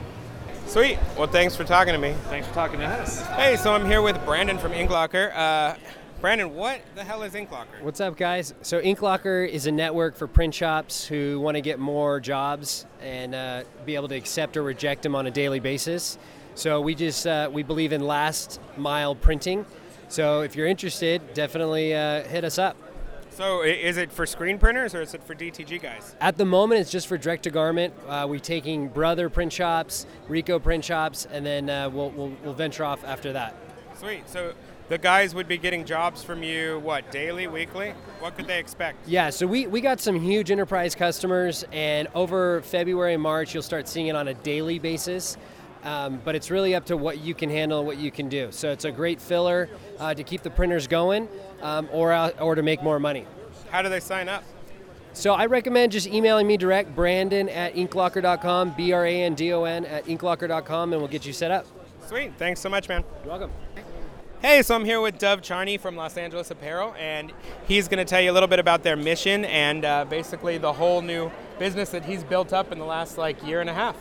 Sweet. 0.67 0.97
Well, 1.15 1.27
thanks 1.27 1.55
for 1.55 1.63
talking 1.63 1.93
to 1.93 1.99
me. 1.99 2.15
Thanks 2.23 2.47
for 2.47 2.53
talking 2.55 2.79
to 2.79 2.85
us. 2.87 3.21
Hey, 3.27 3.55
so 3.55 3.73
I'm 3.73 3.85
here 3.85 4.01
with 4.01 4.23
Brandon 4.25 4.57
from 4.57 4.71
Inklocker. 4.71 5.31
Uh, 5.35 5.75
Brandon, 6.21 6.55
what 6.55 6.81
the 6.95 7.03
hell 7.03 7.23
is 7.23 7.33
Inklocker? 7.33 7.81
What's 7.81 7.99
up, 7.99 8.17
guys? 8.17 8.53
So 8.61 8.81
Inklocker 8.81 9.47
is 9.47 9.67
a 9.67 9.71
network 9.71 10.15
for 10.15 10.27
print 10.27 10.53
shops 10.53 11.05
who 11.05 11.39
want 11.39 11.55
to 11.55 11.61
get 11.61 11.77
more 11.77 12.19
jobs 12.19 12.85
and 13.01 13.35
uh, 13.35 13.63
be 13.85 13.95
able 13.95 14.07
to 14.07 14.15
accept 14.15 14.55
or 14.57 14.63
reject 14.63 15.03
them 15.03 15.13
on 15.13 15.27
a 15.27 15.31
daily 15.31 15.59
basis. 15.59 16.17
So 16.55 16.79
we 16.79 16.95
just 16.95 17.27
uh, 17.27 17.49
we 17.51 17.63
believe 17.63 17.91
in 17.91 18.01
last 18.01 18.61
mile 18.77 19.13
printing. 19.13 19.65
So 20.07 20.41
if 20.41 20.55
you're 20.55 20.67
interested, 20.67 21.21
definitely 21.33 21.93
uh, 21.93 22.23
hit 22.23 22.43
us 22.45 22.57
up. 22.57 22.77
So 23.29 23.63
is 23.63 23.97
it 23.97 24.13
for 24.13 24.25
screen 24.25 24.57
printers 24.57 24.95
or 24.95 25.01
is 25.01 25.13
it 25.13 25.21
for 25.21 25.35
DTG 25.35 25.81
guys? 25.81 26.15
At 26.21 26.37
the 26.37 26.45
moment, 26.45 26.79
it's 26.79 26.89
just 26.89 27.07
for 27.07 27.17
direct 27.17 27.43
to 27.43 27.51
garment. 27.51 27.93
Uh, 28.07 28.25
we're 28.29 28.39
taking 28.39 28.87
Brother 28.87 29.29
print 29.29 29.51
shops, 29.51 30.05
Ricoh 30.29 30.63
print 30.63 30.85
shops, 30.85 31.27
and 31.29 31.45
then 31.45 31.69
uh, 31.69 31.89
we'll, 31.89 32.11
we'll, 32.11 32.31
we'll 32.45 32.53
venture 32.53 32.85
off 32.85 33.03
after 33.03 33.33
that. 33.33 33.53
Sweet. 33.97 34.29
So 34.29 34.53
the 34.89 34.97
guys 34.97 35.33
would 35.33 35.47
be 35.47 35.57
getting 35.57 35.85
jobs 35.85 36.23
from 36.23 36.43
you, 36.43 36.79
what, 36.79 37.11
daily, 37.11 37.47
weekly? 37.47 37.93
What 38.19 38.35
could 38.35 38.47
they 38.47 38.59
expect? 38.59 39.07
Yeah, 39.07 39.29
so 39.29 39.47
we, 39.47 39.67
we 39.67 39.81
got 39.81 39.99
some 39.99 40.19
huge 40.19 40.51
enterprise 40.51 40.95
customers, 40.95 41.65
and 41.71 42.07
over 42.13 42.61
February 42.61 43.13
and 43.13 43.23
March, 43.23 43.53
you'll 43.53 43.63
start 43.63 43.87
seeing 43.87 44.07
it 44.07 44.15
on 44.15 44.27
a 44.27 44.33
daily 44.33 44.79
basis. 44.79 45.37
Um, 45.83 46.19
but 46.25 46.33
it's 46.35 46.49
really 46.49 46.73
up 46.73 46.85
to 46.85 46.97
what 46.97 47.19
you 47.19 47.35
can 47.35 47.49
handle 47.49 47.77
and 47.77 47.87
what 47.87 47.97
you 47.97 48.09
can 48.09 48.27
do. 48.27 48.51
So 48.51 48.71
it's 48.71 48.85
a 48.85 48.91
great 48.91 49.21
filler 49.21 49.69
uh, 49.99 50.15
to 50.15 50.23
keep 50.23 50.41
the 50.41 50.49
printers 50.49 50.87
going 50.87 51.29
um, 51.61 51.87
or, 51.91 52.11
out, 52.11 52.41
or 52.41 52.55
to 52.55 52.63
make 52.63 52.81
more 52.81 52.99
money. 52.99 53.27
How 53.69 53.83
do 53.83 53.89
they 53.89 53.99
sign 53.99 54.27
up? 54.27 54.43
So 55.13 55.33
I 55.33 55.45
recommend 55.45 55.91
just 55.91 56.07
emailing 56.07 56.47
me 56.47 56.57
direct, 56.57 56.95
Brandon 56.95 57.47
at 57.49 57.75
inklocker.com, 57.75 58.73
B 58.75 58.91
R 58.91 59.05
A 59.05 59.21
N 59.23 59.35
D 59.35 59.53
O 59.53 59.63
N 59.63 59.85
at 59.85 60.05
inklocker.com, 60.05 60.91
and 60.91 61.01
we'll 61.01 61.09
get 61.09 61.25
you 61.25 61.33
set 61.33 61.51
up. 61.51 61.65
Sweet. 62.07 62.33
Thanks 62.37 62.59
so 62.59 62.69
much, 62.69 62.89
man. 62.89 63.03
You're 63.23 63.29
welcome. 63.29 63.51
Hey, 64.45 64.61
so 64.61 64.75
I'm 64.75 64.85
here 64.85 65.01
with 65.01 65.17
Dov 65.17 65.41
Charney 65.41 65.75
from 65.79 65.95
Los 65.95 66.17
Angeles 66.17 66.51
Apparel, 66.51 66.93
and 66.99 67.33
he's 67.67 67.87
going 67.87 67.97
to 67.97 68.05
tell 68.05 68.21
you 68.21 68.29
a 68.29 68.31
little 68.31 68.47
bit 68.47 68.59
about 68.59 68.83
their 68.83 68.95
mission 68.95 69.43
and 69.43 69.83
uh, 69.83 70.05
basically 70.05 70.59
the 70.59 70.71
whole 70.71 71.01
new 71.01 71.31
business 71.57 71.89
that 71.89 72.05
he's 72.05 72.23
built 72.23 72.53
up 72.53 72.71
in 72.71 72.77
the 72.77 72.85
last 72.85 73.17
like 73.17 73.43
year 73.43 73.59
and 73.59 73.71
a 73.71 73.73
half. 73.73 73.95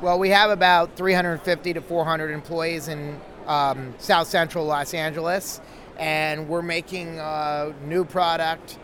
Well, 0.00 0.18
we 0.18 0.30
have 0.30 0.48
about 0.48 0.96
350 0.96 1.74
to 1.74 1.82
400 1.82 2.30
employees 2.30 2.88
in 2.88 3.20
um, 3.46 3.92
South 3.98 4.26
Central 4.26 4.64
Los 4.64 4.94
Angeles, 4.94 5.60
and 5.98 6.48
we're 6.48 6.62
making 6.62 7.18
a 7.18 7.74
new 7.84 8.06
product. 8.06 8.78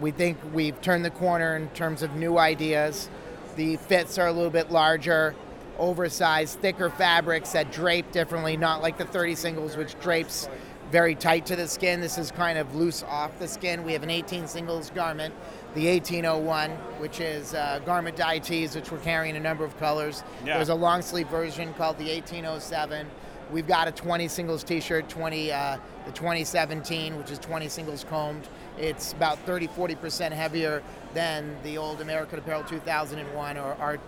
We 0.00 0.12
think 0.12 0.38
we've 0.54 0.80
turned 0.80 1.04
the 1.04 1.10
corner 1.10 1.56
in 1.56 1.68
terms 1.74 2.02
of 2.02 2.14
new 2.14 2.38
ideas. 2.38 3.10
The 3.56 3.76
fits 3.76 4.16
are 4.16 4.28
a 4.28 4.32
little 4.32 4.48
bit 4.48 4.70
larger, 4.70 5.34
oversized, 5.78 6.60
thicker 6.60 6.90
fabrics 6.90 7.52
that 7.52 7.72
drape 7.72 8.10
differently, 8.12 8.56
not 8.56 8.82
like 8.82 8.98
the 8.98 9.04
30 9.04 9.34
singles, 9.34 9.76
which 9.76 9.98
drapes 10.00 10.48
very 10.90 11.14
tight 11.14 11.46
to 11.46 11.56
the 11.56 11.66
skin. 11.66 12.00
This 12.00 12.18
is 12.18 12.30
kind 12.30 12.58
of 12.58 12.74
loose 12.74 13.02
off 13.02 13.38
the 13.38 13.48
skin. 13.48 13.82
We 13.84 13.92
have 13.94 14.02
an 14.02 14.10
18 14.10 14.46
singles 14.46 14.90
garment, 14.90 15.34
the 15.74 15.88
1801, 15.88 16.70
which 17.00 17.20
is 17.20 17.54
uh, 17.54 17.80
garment 17.84 18.16
dye 18.16 18.38
tees, 18.38 18.74
which 18.76 18.92
we're 18.92 18.98
carrying 18.98 19.36
a 19.36 19.40
number 19.40 19.64
of 19.64 19.76
colors. 19.78 20.22
Yeah. 20.44 20.56
There's 20.56 20.68
a 20.68 20.74
long 20.74 21.02
sleeve 21.02 21.28
version 21.28 21.74
called 21.74 21.98
the 21.98 22.12
1807. 22.12 23.08
We've 23.50 23.66
got 23.66 23.88
a 23.88 23.92
20 23.92 24.28
singles 24.28 24.64
T-shirt, 24.64 25.08
20 25.08 25.52
uh, 25.52 25.78
the 26.06 26.12
2017, 26.12 27.16
which 27.18 27.30
is 27.30 27.38
20 27.38 27.68
singles 27.68 28.04
combed. 28.04 28.48
It's 28.78 29.12
about 29.12 29.38
30, 29.40 29.68
40 29.68 29.94
percent 29.96 30.34
heavier 30.34 30.82
than 31.12 31.56
the 31.62 31.78
old 31.78 32.00
American 32.00 32.38
Apparel 32.38 32.64
2001 32.64 33.56
or 33.56 33.74
our 33.80 33.98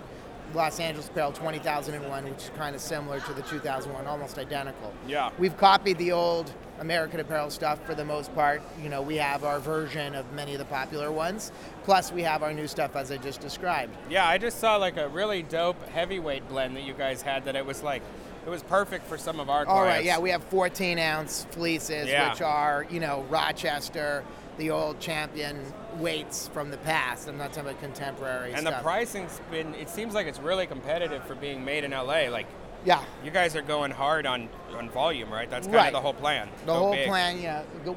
Los 0.54 0.80
Angeles 0.80 1.08
Apparel 1.08 1.32
20001, 1.32 2.24
which 2.24 2.34
is 2.44 2.50
kind 2.56 2.74
of 2.74 2.80
similar 2.80 3.20
to 3.20 3.32
the 3.34 3.42
2001, 3.42 4.06
almost 4.06 4.38
identical. 4.38 4.92
Yeah. 5.06 5.30
We've 5.38 5.56
copied 5.56 5.98
the 5.98 6.12
old 6.12 6.52
American 6.80 7.20
Apparel 7.20 7.50
stuff 7.50 7.84
for 7.84 7.94
the 7.94 8.04
most 8.04 8.34
part. 8.34 8.62
You 8.82 8.88
know, 8.88 9.02
we 9.02 9.16
have 9.16 9.44
our 9.44 9.58
version 9.58 10.14
of 10.14 10.30
many 10.32 10.52
of 10.52 10.58
the 10.58 10.64
popular 10.66 11.10
ones. 11.10 11.52
Plus, 11.84 12.12
we 12.12 12.22
have 12.22 12.42
our 12.42 12.52
new 12.52 12.66
stuff 12.66 12.96
as 12.96 13.10
I 13.10 13.16
just 13.16 13.40
described. 13.40 13.94
Yeah, 14.10 14.26
I 14.26 14.38
just 14.38 14.60
saw 14.60 14.76
like 14.76 14.96
a 14.96 15.08
really 15.08 15.42
dope 15.42 15.82
heavyweight 15.88 16.48
blend 16.48 16.76
that 16.76 16.82
you 16.84 16.94
guys 16.94 17.22
had 17.22 17.44
that 17.46 17.56
it 17.56 17.64
was 17.64 17.82
like, 17.82 18.02
it 18.46 18.50
was 18.50 18.62
perfect 18.62 19.06
for 19.06 19.18
some 19.18 19.40
of 19.40 19.50
our 19.50 19.64
clients. 19.64 19.80
All 19.80 19.84
right, 19.84 20.04
yeah, 20.04 20.18
we 20.20 20.30
have 20.30 20.44
14 20.44 20.98
ounce 20.98 21.46
fleeces, 21.50 22.08
Yeah. 22.08 22.30
which 22.30 22.42
are, 22.42 22.86
you 22.90 23.00
know, 23.00 23.24
Rochester, 23.28 24.22
the 24.58 24.70
old 24.70 25.00
champion 25.00 25.60
weights 25.98 26.48
from 26.48 26.70
the 26.70 26.78
past. 26.78 27.28
I'm 27.28 27.38
not 27.38 27.52
talking 27.52 27.70
about 27.70 27.80
contemporary 27.80 28.52
And 28.52 28.66
the 28.66 28.72
pricing's 28.72 29.40
been, 29.50 29.74
it 29.74 29.88
seems 29.88 30.14
like 30.14 30.26
it's 30.26 30.38
really 30.40 30.66
competitive 30.66 31.24
for 31.26 31.34
being 31.34 31.64
made 31.64 31.84
in 31.84 31.92
LA. 31.92 32.28
Like, 32.30 32.46
Yeah. 32.84 33.02
you 33.24 33.30
guys 33.30 33.56
are 33.56 33.62
going 33.62 33.90
hard 33.90 34.26
on, 34.26 34.48
on 34.76 34.88
volume, 34.90 35.30
right? 35.32 35.48
That's 35.50 35.66
kind 35.66 35.76
Right. 35.76 35.86
of 35.88 35.92
the 35.94 36.00
whole 36.00 36.14
plan. 36.14 36.48
The 36.60 36.66
Go 36.72 36.78
whole 36.78 36.92
big. 36.92 37.08
plan, 37.08 37.40
yeah. 37.40 37.62
We, 37.84 37.90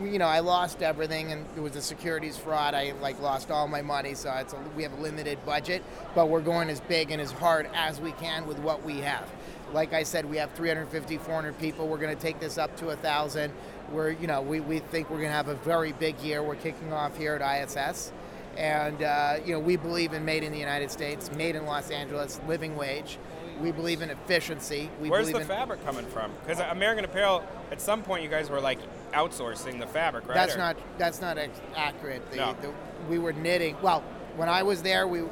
we- 0.00 0.10
you 0.10 0.18
know, 0.18 0.26
I 0.26 0.40
lost 0.40 0.82
everything, 0.82 1.32
and 1.32 1.44
it 1.56 1.60
was 1.60 1.74
a 1.74 1.82
securities 1.82 2.36
fraud. 2.36 2.72
I 2.74 2.92
like 3.02 3.20
lost 3.20 3.50
all 3.50 3.66
my 3.66 3.82
money, 3.82 4.14
so 4.14 4.32
it's 4.34 4.52
a, 4.52 4.56
we 4.76 4.82
have 4.84 4.92
a 4.92 5.00
limited 5.00 5.44
budget, 5.44 5.82
but 6.14 6.28
we're 6.28 6.40
going 6.40 6.70
as 6.70 6.80
big 6.80 7.10
and 7.10 7.20
as 7.20 7.32
hard 7.32 7.68
as 7.74 8.00
we 8.00 8.12
can 8.12 8.46
with 8.46 8.58
what 8.60 8.84
we 8.84 9.00
have. 9.00 9.28
Like 9.72 9.92
I 9.92 10.02
said, 10.04 10.24
we 10.30 10.36
have 10.38 10.52
350, 10.52 11.18
400 11.18 11.58
people. 11.58 11.88
We're 11.88 11.98
going 11.98 12.14
to 12.14 12.22
take 12.22 12.38
this 12.40 12.56
up 12.58 12.74
to 12.78 12.90
a 12.90 12.96
thousand. 12.96 13.52
We're, 13.92 14.10
you 14.10 14.26
know, 14.26 14.42
we, 14.42 14.60
we 14.60 14.80
think 14.80 15.10
we're 15.10 15.16
going 15.18 15.30
to 15.30 15.34
have 15.36 15.48
a 15.48 15.54
very 15.54 15.92
big 15.92 16.18
year. 16.20 16.42
We're 16.42 16.56
kicking 16.56 16.92
off 16.92 17.16
here 17.16 17.34
at 17.40 17.68
ISS. 17.68 18.12
And, 18.56 19.02
uh, 19.02 19.36
you 19.44 19.52
know, 19.52 19.60
we 19.60 19.76
believe 19.76 20.12
in 20.12 20.24
made 20.24 20.42
in 20.42 20.52
the 20.52 20.58
United 20.58 20.90
States, 20.90 21.30
made 21.32 21.54
in 21.54 21.64
Los 21.64 21.90
Angeles, 21.90 22.40
living 22.48 22.76
wage. 22.76 23.18
We 23.60 23.72
believe 23.72 24.02
in 24.02 24.10
efficiency. 24.10 24.90
We 25.00 25.10
Where's 25.10 25.30
believe 25.30 25.46
the 25.46 25.52
in, 25.52 25.58
fabric 25.58 25.84
coming 25.84 26.06
from? 26.06 26.30
Because 26.46 26.60
American 26.70 27.04
Apparel, 27.04 27.42
at 27.72 27.80
some 27.80 28.02
point, 28.02 28.22
you 28.22 28.28
guys 28.28 28.50
were 28.50 28.60
like 28.60 28.78
outsourcing 29.12 29.80
the 29.80 29.86
fabric, 29.86 30.28
right? 30.28 30.34
That's 30.34 30.54
Or- 30.54 30.58
not 30.58 30.76
that's 30.96 31.20
not 31.20 31.38
accurate. 31.74 32.28
The, 32.30 32.36
No. 32.36 32.56
the, 32.60 32.72
we 33.08 33.18
were 33.18 33.32
knitting. 33.32 33.76
Well, 33.82 34.02
when 34.36 34.48
I 34.48 34.62
was 34.62 34.82
there, 34.82 35.08
we 35.08 35.22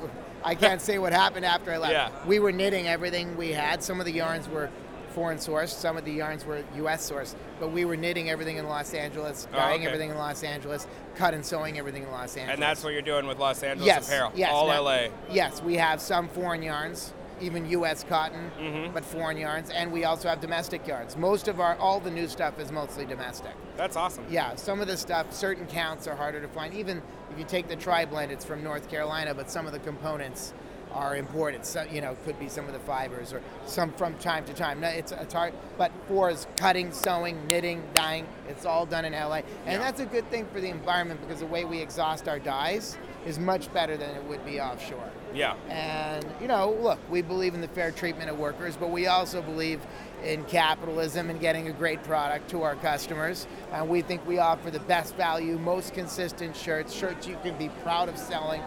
I 0.45 0.55
can't 0.57 0.81
say 0.89 0.99
what 0.99 1.13
happened 1.13 1.45
after 1.45 1.71
I 1.73 1.79
left. 1.79 1.93
Yeah. 1.93 2.11
We 2.27 2.41
were 2.41 2.51
knitting 2.53 2.89
everything 2.89 3.37
we 3.37 3.53
had. 3.53 3.81
Some 3.83 4.01
of 4.01 4.07
the 4.07 4.13
yarns 4.13 4.49
were 4.49 4.71
foreign 5.17 5.39
sourced. 5.39 5.71
Some 5.71 5.97
of 5.97 6.05
the 6.05 6.13
yarns 6.13 6.45
were 6.45 6.63
U.S. 6.77 7.11
sourced. 7.11 7.35
But 7.59 7.73
we 7.73 7.87
were 7.87 7.97
knitting 7.97 8.29
everything 8.29 8.59
in 8.59 8.69
Los 8.69 8.93
Angeles, 8.93 9.49
Oh, 9.51 9.57
dyeing 9.57 9.77
okay. 9.81 9.87
everything 9.87 10.11
in 10.11 10.19
Los 10.19 10.45
Angeles, 10.45 10.87
cut 11.15 11.33
and 11.33 11.45
sewing 11.45 11.79
everything 11.79 12.03
in 12.03 12.11
Los 12.11 12.37
Angeles. 12.37 12.53
And 12.53 12.63
that's 12.63 12.85
what 12.85 12.93
you're 12.93 13.01
doing 13.01 13.27
with 13.27 13.39
Los 13.39 13.63
Angeles 13.63 13.87
yes, 13.87 14.07
Apparel. 14.09 14.31
Yes, 14.37 14.51
All 14.53 14.69
now- 14.69 14.83
LA. 14.83 15.07
Yes, 15.31 15.63
we 15.63 15.77
have 15.77 16.03
some 16.03 16.29
foreign 16.29 16.63
yarns, 16.63 17.15
even 17.41 17.65
U.S. 17.71 18.05
cotton, 18.05 18.51
Mm-hmm. 18.61 18.93
but 18.93 19.07
foreign 19.07 19.39
yarns, 19.39 19.71
and 19.71 19.91
we 19.91 20.05
also 20.05 20.29
have 20.29 20.43
domestic 20.43 20.87
yarns. 20.87 21.17
Most 21.17 21.49
of 21.49 21.61
our, 21.61 21.77
all 21.77 21.99
the 21.99 22.11
new 22.11 22.29
stuff 22.29 22.61
is 22.61 22.71
mostly 22.71 23.07
domestic. 23.07 23.53
That's 23.79 23.97
awesome. 23.97 24.27
Yeah, 24.29 24.55
some 24.57 24.83
of 24.83 24.87
the 24.87 24.99
stuff, 24.99 25.33
certain 25.33 25.65
counts 25.67 26.07
are 26.07 26.15
harder 26.15 26.43
to 26.43 26.49
find. 26.49 26.75
Even 26.75 27.01
if 27.33 27.39
you 27.39 27.45
take 27.47 27.69
the 27.69 27.77
tri 27.77 28.05
blend, 28.05 28.33
it's 28.33 28.45
from 28.45 28.63
North 28.63 28.91
Carolina, 28.91 29.33
but 29.35 29.51
some 29.51 29.65
of 29.67 29.73
the 29.73 29.79
components 29.79 30.53
are 30.97 31.15
imported. 31.15 31.65
So, 31.65 31.85
you 31.93 32.01
know, 32.01 32.17
could 32.25 32.39
be 32.41 32.49
some 32.49 32.67
of 32.67 32.73
the 32.73 32.79
fibers 32.81 33.33
or 33.33 33.43
some 33.67 33.93
from 33.93 34.15
time 34.15 34.45
to 34.47 34.55
time. 34.55 34.81
No, 34.81 34.89
it's, 34.89 35.13
it's 35.13 35.35
hard, 35.35 35.53
but 35.77 35.93
for 36.09 36.31
is 36.31 36.47
cutting, 36.57 36.91
sewing, 36.91 37.47
knitting, 37.47 37.83
dyeing, 37.93 38.27
it's 38.49 38.65
all 38.65 38.87
done 38.87 39.05
in 39.05 39.13
LA. 39.13 39.43
And 39.67 39.83
that's 39.83 40.01
a 40.01 40.07
good 40.07 40.29
thing 40.31 40.47
for 40.47 40.61
the 40.61 40.71
environment 40.71 41.21
because 41.21 41.41
the 41.41 41.47
way 41.47 41.65
we 41.65 41.81
exhaust 41.81 42.29
our 42.29 42.39
dyes 42.39 42.97
is 43.27 43.39
much 43.39 43.73
better 43.75 43.97
than 43.97 44.11
it 44.11 44.25
would 44.25 44.45
be 44.47 44.61
offshore. 44.61 45.11
Yeah. 45.35 45.55
And, 45.69 46.25
you 46.41 46.49
know, 46.49 46.71
look, 46.81 46.99
we 47.11 47.21
believe 47.21 47.55
in 47.55 47.61
the 47.61 47.69
fair 47.69 47.91
treatment 47.91 48.31
of 48.31 48.39
workers, 48.39 48.77
but 48.77 48.91
we 48.91 49.07
also 49.07 49.43
believe 49.43 49.81
in 50.25 50.45
capitalism 50.45 51.29
and 51.29 51.39
getting 51.41 51.69
a 51.69 51.73
great 51.73 52.03
product 52.05 52.49
to 52.51 52.63
our 52.63 52.77
customers. 52.77 53.47
And 53.73 53.89
we 53.89 54.01
think 54.01 54.27
we 54.27 54.39
offer 54.39 54.71
the 54.71 54.81
best 54.81 55.15
value, 55.17 55.59
most 55.59 55.93
consistent 55.93 56.57
shirts, 56.57 56.95
shirts 56.95 57.27
you 57.27 57.37
can 57.43 57.59
be 57.59 57.69
proud 57.69 58.09
of 58.09 58.17
selling, 58.17 58.63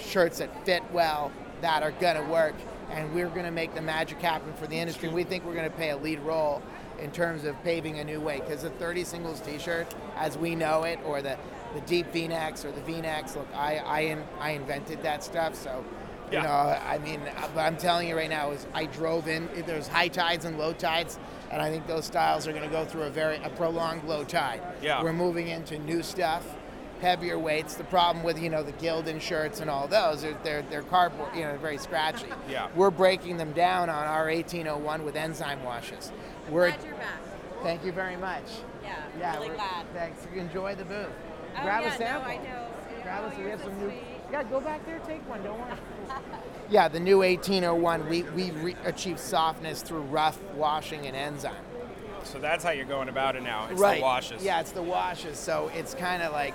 shirts 0.00 0.38
that 0.38 0.64
fit 0.64 0.82
well, 0.92 1.30
that 1.64 1.82
are 1.82 1.92
going 1.92 2.16
to 2.16 2.22
work. 2.30 2.54
And 2.90 3.14
we're 3.14 3.30
going 3.30 3.46
to 3.46 3.50
make 3.50 3.74
the 3.74 3.80
magic 3.80 4.20
happen 4.20 4.52
for 4.52 4.66
the 4.66 4.76
industry. 4.76 5.08
We 5.08 5.24
think 5.24 5.44
we're 5.46 5.54
going 5.54 5.68
to 5.70 5.74
play 5.74 5.88
a 5.90 5.96
lead 5.96 6.20
role 6.20 6.62
in 6.98 7.10
terms 7.10 7.44
of 7.44 7.60
paving 7.64 7.98
a 7.98 8.04
new 8.04 8.20
way 8.20 8.40
because 8.40 8.62
the 8.62 8.70
30 8.70 9.02
singles 9.04 9.40
t-shirt 9.40 9.92
as 10.16 10.36
we 10.36 10.54
know 10.54 10.82
it 10.84 10.98
or 11.06 11.22
the, 11.22 11.36
the 11.74 11.80
deep 11.82 12.06
v-necks 12.12 12.64
or 12.66 12.70
the 12.70 12.82
v-necks 12.82 13.34
look 13.34 13.48
I, 13.54 13.78
I, 13.78 14.00
in, 14.00 14.22
I 14.38 14.50
invented 14.50 15.02
that 15.02 15.24
stuff 15.24 15.56
so 15.56 15.84
you 16.30 16.38
Yeah. 16.38 16.42
know 16.44 16.50
i 16.88 16.98
mean 16.98 17.20
but 17.52 17.60
i'm 17.62 17.76
telling 17.76 18.08
you 18.08 18.16
right 18.16 18.30
now 18.30 18.52
is 18.52 18.64
i 18.74 18.86
drove 18.86 19.26
in 19.26 19.48
there's 19.66 19.88
high 19.88 20.06
tides 20.06 20.44
and 20.44 20.56
low 20.56 20.72
tides 20.72 21.18
and 21.50 21.60
i 21.60 21.68
think 21.68 21.86
those 21.88 22.04
styles 22.04 22.46
are 22.46 22.52
going 22.52 22.62
to 22.62 22.70
go 22.70 22.84
through 22.84 23.02
a 23.02 23.10
very 23.10 23.36
a 23.42 23.50
prolonged 23.50 24.04
low 24.04 24.22
tide 24.22 24.62
Yeah. 24.80 25.02
we're 25.02 25.12
moving 25.12 25.48
into 25.48 25.76
new 25.80 26.00
stuff 26.00 26.46
heavier 27.04 27.38
weights 27.38 27.74
the 27.74 27.84
problem 27.84 28.24
with 28.24 28.40
you 28.40 28.48
know 28.48 28.62
the 28.62 28.72
gildan 28.72 29.20
shirts 29.20 29.60
and 29.60 29.68
all 29.68 29.86
those 29.86 30.22
they're 30.22 30.38
they're, 30.42 30.62
they're 30.70 30.82
cardboard 30.84 31.28
you 31.36 31.42
know 31.42 31.54
very 31.58 31.76
scratchy 31.76 32.24
Yeah. 32.48 32.68
we're 32.74 32.90
breaking 32.90 33.36
them 33.36 33.52
down 33.52 33.90
on 33.90 34.06
our 34.06 34.24
1801 34.30 35.04
with 35.04 35.14
enzyme 35.14 35.62
washes 35.62 36.10
we're 36.48 36.68
Glad 36.70 36.82
you're 36.84 36.94
back. 36.94 37.18
thank 37.62 37.84
you 37.84 37.92
very 37.92 38.16
much 38.16 38.44
Yeah, 38.82 38.96
yeah 39.18 39.34
really 39.34 39.48
we're- 39.48 39.58
glad. 39.58 39.84
thanks 39.92 40.26
enjoy 40.34 40.74
the 40.76 40.84
booth 40.86 41.06
Oh, 41.56 41.62
grab 41.62 41.82
yeah, 41.82 41.88
a 41.88 41.90
no, 41.90 41.96
sample 41.98 42.30
I 42.30 42.36
know. 42.38 42.66
grab 43.02 43.22
Oh, 43.22 43.26
us 43.28 43.36
we 43.38 43.50
have 43.50 43.60
so 43.60 43.66
some 43.66 43.78
new 43.80 43.92
yeah 44.32 44.42
go 44.44 44.60
back 44.62 44.86
there 44.86 44.98
take 45.00 45.28
one 45.28 45.42
don't 45.44 45.60
worry 45.60 45.76
yeah 46.70 46.88
the 46.88 47.00
new 47.00 47.18
1801 47.18 48.08
we 48.08 48.22
we 48.22 48.50
re- 48.52 48.76
achieve 48.86 49.18
softness 49.20 49.82
through 49.82 50.00
rough 50.00 50.40
washing 50.54 51.06
and 51.06 51.14
enzyme 51.14 51.52
So 52.24 52.38
that's 52.38 52.64
how 52.64 52.70
you're 52.70 52.86
going 52.86 53.10
about 53.10 53.36
it 53.36 53.42
now. 53.42 53.68
It's 53.70 53.78
right 53.78 53.98
the 53.98 54.02
washes. 54.02 54.42
yeah 54.42 54.60
it's 54.60 54.72
the 54.72 54.82
washes 54.82 55.38
so 55.38 55.70
it's 55.74 55.92
kind 55.92 56.22
of 56.22 56.32
like 56.32 56.54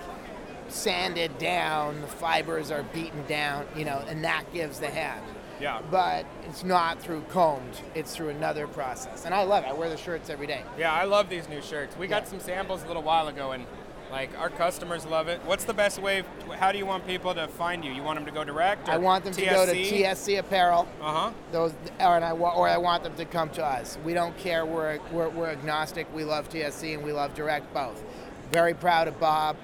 sanded 0.72 1.38
down 1.38 2.00
the 2.02 2.08
fibers 2.08 2.72
are 2.72 2.84
beaten 2.84 3.26
down 3.28 3.66
you 3.76 3.86
know 3.86 4.04
and 4.08 4.24
that 4.24 4.44
gives 4.54 4.80
the 4.80 4.88
head 4.88 5.22
Yeah. 5.60 5.82
but 5.92 6.26
it's 6.48 6.64
not 6.64 7.02
through 7.02 7.22
combed 7.30 7.80
it's 7.96 8.16
through 8.16 8.30
another 8.30 8.68
process 8.68 9.26
and 9.26 9.34
i 9.34 9.44
love 9.44 9.64
it 9.64 9.68
i 9.70 9.74
wear 9.74 9.90
the 9.90 9.98
shirts 9.98 10.30
every 10.30 10.48
day 10.48 10.64
Yeah, 10.78 10.94
I 10.94 11.04
love 11.06 11.30
these 11.30 11.48
new 11.50 11.62
shirts. 11.62 11.98
We 11.98 12.08
got 12.08 12.28
some 12.28 12.40
samples 12.40 12.84
a 12.84 12.88
little 12.88 13.04
while 13.04 13.28
ago, 13.28 13.52
and 13.52 13.66
Like 14.12 14.32
our 14.40 14.50
customers 14.50 15.06
love 15.06 15.28
it. 15.28 15.40
What's 15.46 15.66
the 15.66 15.74
best 15.74 16.02
way? 16.02 16.24
How 16.58 16.72
do 16.72 16.80
you 16.80 16.86
want 16.88 17.06
people 17.06 17.32
to 17.36 17.48
find 17.48 17.86
you? 17.86 17.92
You 17.92 18.02
want 18.02 18.18
them 18.18 18.26
to 18.26 18.32
go 18.32 18.44
direct? 18.44 18.90
Or 18.90 18.94
I 18.94 18.98
want 18.98 19.24
them 19.24 19.34
to 19.34 19.46
go 19.46 19.66
to 19.68 19.72
TSC 19.72 20.40
Apparel. 20.40 20.88
Uh 21.00 21.14
huh. 21.14 21.32
Those, 21.52 21.74
or, 22.00 22.16
and 22.16 22.26
I, 22.26 22.32
or 22.32 22.68
I 22.68 22.78
want 22.78 23.04
them 23.04 23.16
to 23.18 23.26
come 23.26 23.50
to 23.52 23.64
us. 23.64 24.00
We 24.04 24.16
don't 24.16 24.36
care. 24.36 24.66
We're, 24.66 24.98
we're, 25.12 25.30
we're 25.30 25.50
agnostic. 25.52 26.08
We 26.12 26.24
love 26.24 26.50
TSC 26.50 26.96
and 26.96 27.04
we 27.04 27.12
love 27.14 27.36
direct 27.36 27.72
both. 27.72 28.02
Very 28.52 28.74
proud 28.74 29.08
of 29.08 29.20
Bob 29.20 29.58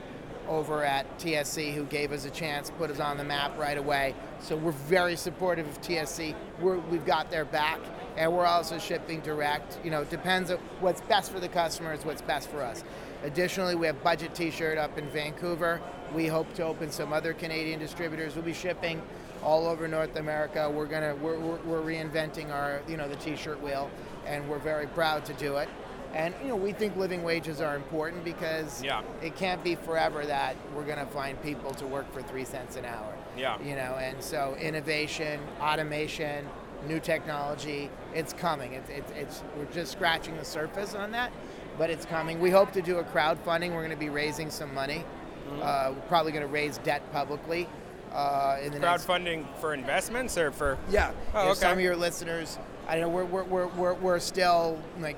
over 0.48 0.84
at 0.84 1.20
TSC 1.20 1.74
who 1.74 1.86
gave 1.86 2.12
us 2.12 2.26
a 2.26 2.30
chance, 2.30 2.72
put 2.78 2.90
us 2.90 3.00
on 3.00 3.18
the 3.18 3.24
map 3.24 3.58
right 3.58 3.78
away. 3.78 4.14
So 4.40 4.56
we're 4.56 4.72
very 4.72 5.16
supportive 5.16 5.68
of 5.68 5.82
TSC. 5.82 6.36
We're, 6.60 6.78
we've 6.78 7.06
got 7.06 7.32
their 7.32 7.46
back, 7.46 7.80
and 8.18 8.32
we're 8.32 8.46
also 8.46 8.78
shipping 8.78 9.22
direct. 9.22 9.80
You 9.84 9.92
know, 9.92 10.02
it 10.02 10.10
depends 10.10 10.52
on 10.52 10.58
what's 10.80 11.02
best 11.02 11.32
for 11.32 11.40
the 11.40 11.50
customers, 11.50 12.06
what's 12.06 12.22
best 12.22 12.50
for 12.50 12.62
us. 12.62 12.84
Additionally, 13.24 13.76
we 13.76 13.88
have 13.88 14.02
Budget 14.04 14.36
T-shirt 14.36 14.78
up 14.78 14.98
in 14.98 15.08
Vancouver. 15.10 15.82
We 16.14 16.28
hope 16.28 16.54
to 16.56 16.64
open 16.64 16.92
some 16.92 17.12
other 17.12 17.34
Canadian 17.34 17.80
distributors. 17.80 18.36
We'll 18.36 18.46
be 18.46 18.54
shipping 18.54 19.02
all 19.44 19.68
over 19.68 19.88
North 19.88 20.16
America. 20.16 20.70
We're 20.70 20.86
gonna 20.86 21.16
we're, 21.16 21.40
we're, 21.40 21.58
we're 21.64 21.82
reinventing 21.82 22.52
our 22.52 22.82
you 22.88 22.98
know 22.98 23.08
the 23.08 23.16
T-shirt 23.16 23.62
wheel, 23.62 23.90
and 24.26 24.48
we're 24.50 24.60
very 24.60 24.88
proud 24.88 25.26
to 25.26 25.34
do 25.34 25.58
it. 25.58 25.70
And 26.16 26.34
you 26.42 26.48
know 26.48 26.56
we 26.56 26.72
think 26.72 26.96
living 26.96 27.24
wages 27.24 27.60
are 27.62 27.76
important 27.76 28.24
because 28.24 28.82
Yeah. 28.82 29.02
it 29.22 29.36
can't 29.36 29.62
be 29.64 29.76
forever 29.76 30.26
that 30.26 30.56
we're 30.74 30.86
gonna 30.86 31.06
find 31.06 31.42
people 31.44 31.74
to 31.76 31.86
work 31.86 32.12
for 32.14 32.22
three 32.22 32.46
cents 32.46 32.78
an 32.78 32.86
hour. 32.86 33.14
Yeah. 33.38 33.58
You 33.62 33.76
know, 33.76 33.98
and 34.00 34.24
so 34.24 34.56
innovation, 34.60 35.42
automation, 35.60 36.48
new 36.88 37.00
technology, 37.02 37.90
it's 38.14 38.32
coming. 38.32 38.74
It's, 38.74 38.90
it's, 38.90 39.12
it's 39.12 39.44
we're 39.58 39.66
just 39.66 39.92
scratching 39.92 40.38
the 40.38 40.46
surface 40.46 40.96
on 40.96 41.12
that, 41.12 41.32
but 41.78 41.90
it's 41.90 42.06
coming. 42.06 42.40
We 42.40 42.50
hope 42.50 42.72
to 42.74 42.82
do 42.82 43.00
a 43.00 43.04
crowdfunding. 43.04 43.72
We're 43.72 43.82
going 43.84 43.90
to 43.90 43.98
be 43.98 44.10
raising 44.10 44.50
some 44.50 44.74
money. 44.74 45.04
Mm-hmm. 45.50 45.62
Uh, 45.62 45.92
we're 45.96 46.08
probably 46.08 46.32
going 46.32 46.46
to 46.46 46.52
raise 46.52 46.78
debt 46.80 47.02
publicly. 47.12 47.68
Uh, 48.14 48.58
in 48.64 48.72
the 48.72 48.80
next 48.80 49.06
Crowdfunding 49.06 49.46
for 49.60 49.74
investments 49.74 50.38
or 50.38 50.50
for? 50.52 50.78
yeah. 50.90 51.12
Oh, 51.34 51.52
If 51.52 51.58
some 51.58 51.74
of 51.74 51.82
your 51.82 51.98
listeners, 51.98 52.58
I 52.88 53.00
know 53.00 53.10
we're, 53.10 53.26
we're, 53.26 53.44
we're, 53.44 53.68
we're, 53.68 53.94
we're 53.96 54.20
still 54.20 54.80
like 55.00 55.18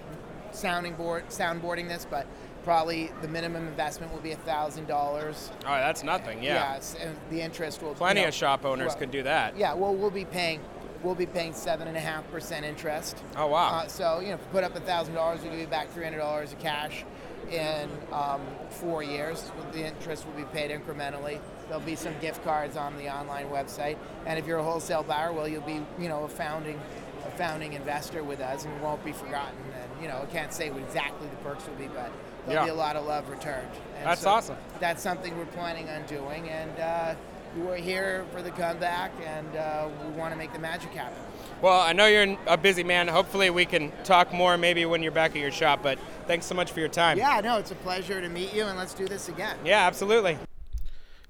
sounding 0.58 0.96
board, 0.96 1.28
soundboarding 1.30 1.88
this, 1.88 2.06
but 2.10 2.28
probably 2.64 3.12
the 3.22 3.28
minimum 3.30 3.66
investment 3.66 4.12
will 4.12 4.20
be 4.20 4.34
a 4.34 4.38
thousand 4.38 4.88
dollars. 4.88 5.52
Oh, 5.66 5.70
that's 5.70 6.04
nothing. 6.04 6.44
Yeah. 6.44 6.74
Yes, 6.74 6.98
and 7.00 7.16
the 7.30 7.42
interest 7.42 7.82
will. 7.82 7.94
Plenty 7.94 8.20
you 8.20 8.26
know, 8.26 8.30
of 8.30 8.34
shop 8.34 8.66
owners 8.66 8.90
well, 8.90 8.98
could 8.98 9.12
do 9.12 9.24
that. 9.24 9.58
Yeah, 9.58 9.74
well, 9.74 9.96
we'll 9.96 10.12
be 10.12 10.26
paying, 10.26 10.60
we'll 11.02 11.16
be 11.16 11.26
paying 11.26 11.54
seven 11.54 11.88
and 11.88 11.96
a 11.96 12.02
half 12.02 12.30
percent 12.30 12.66
interest. 12.66 13.24
Oh 13.38 13.48
wow. 13.48 13.70
Uh, 13.70 13.88
so 13.88 14.20
you 14.20 14.28
know, 14.28 14.34
if 14.34 14.42
you 14.42 14.48
put 14.52 14.66
up 14.66 14.76
a 14.76 14.82
thousand 14.82 15.14
dollars, 15.14 15.42
we 15.44 15.50
give 15.50 15.60
you 15.60 15.68
back 15.68 15.90
three 15.92 16.04
hundred 16.04 16.18
dollars 16.18 16.52
of 16.52 16.60
cash 16.60 17.06
in 17.50 17.90
um, 18.12 18.42
four 18.70 19.02
years. 19.02 19.50
The 19.72 19.86
interest 19.86 20.26
will 20.26 20.34
be 20.34 20.44
paid 20.52 20.70
incrementally. 20.70 21.40
There'll 21.68 21.82
be 21.82 21.96
some 21.96 22.18
gift 22.20 22.44
cards 22.44 22.76
on 22.76 22.98
the 22.98 23.10
online 23.10 23.48
website, 23.48 23.98
and 24.26 24.38
if 24.38 24.46
you're 24.46 24.60
a 24.60 24.64
wholesale 24.64 25.04
buyer, 25.04 25.32
well, 25.32 25.48
you'll 25.48 25.62
be 25.62 25.82
you 25.98 26.10
know 26.10 26.24
a 26.24 26.30
founding 26.30 26.80
a 27.26 27.32
founding 27.32 27.74
investor 27.74 28.24
with 28.24 28.42
us, 28.42 28.66
and 28.66 28.82
won't 28.82 29.04
be 29.06 29.14
forgotten. 29.14 29.56
You 30.02 30.08
know, 30.08 30.22
I 30.22 30.26
can't 30.26 30.54
say 30.54 30.70
what 30.70 30.82
exactly 30.82 31.28
the 31.28 31.36
perks 31.38 31.66
will 31.68 31.76
be, 31.76 31.88
but 31.88 32.12
there'll 32.48 32.66
be 32.66 32.72
a 32.72 32.76
lot 32.76 32.96
of 32.96 33.06
love 33.06 33.30
returned. 33.30 33.68
And 33.98 34.06
That's 34.06 34.22
so 34.22 34.30
awesome. 34.30 34.58
That's 34.80 35.02
something 35.02 35.38
we're 35.38 35.46
planning 35.46 35.90
on 35.90 36.06
doing, 36.06 36.50
and 36.50 36.80
uh, 36.80 37.16
we're 37.58 37.78
here 37.78 38.26
for 38.32 38.42
the 38.42 38.52
comeback, 38.52 39.12
and 39.26 39.56
uh, 39.56 39.90
we 40.06 40.12
want 40.12 40.34
to 40.34 40.38
make 40.38 40.54
the 40.54 40.60
magic 40.60 40.92
happen. 40.92 41.18
Well, 41.62 41.80
I 41.80 41.94
know 41.94 42.06
you're 42.06 42.38
a 42.46 42.58
busy 42.58 42.84
man. 42.84 43.08
Hopefully, 43.08 43.50
we 43.50 43.66
can 43.66 43.92
talk 44.04 44.32
more 44.32 44.58
maybe 44.58 44.86
when 44.86 45.02
you're 45.02 45.12
back 45.12 45.32
at 45.32 45.38
your 45.38 45.52
shop. 45.52 45.82
But 45.82 45.98
thanks 46.28 46.46
so 46.46 46.54
much 46.54 46.72
for 46.72 46.80
your 46.80 46.90
time. 46.90 47.18
Yeah, 47.18 47.42
no, 47.42 47.58
it's 47.58 47.72
a 47.72 47.76
pleasure 47.76 48.22
to 48.22 48.30
meet 48.30 48.54
you, 48.54 48.66
and 48.66 48.78
let's 48.78 48.94
do 48.94 49.08
this 49.08 49.30
again. 49.30 49.58
Yeah, 49.66 49.88
absolutely. 49.88 50.38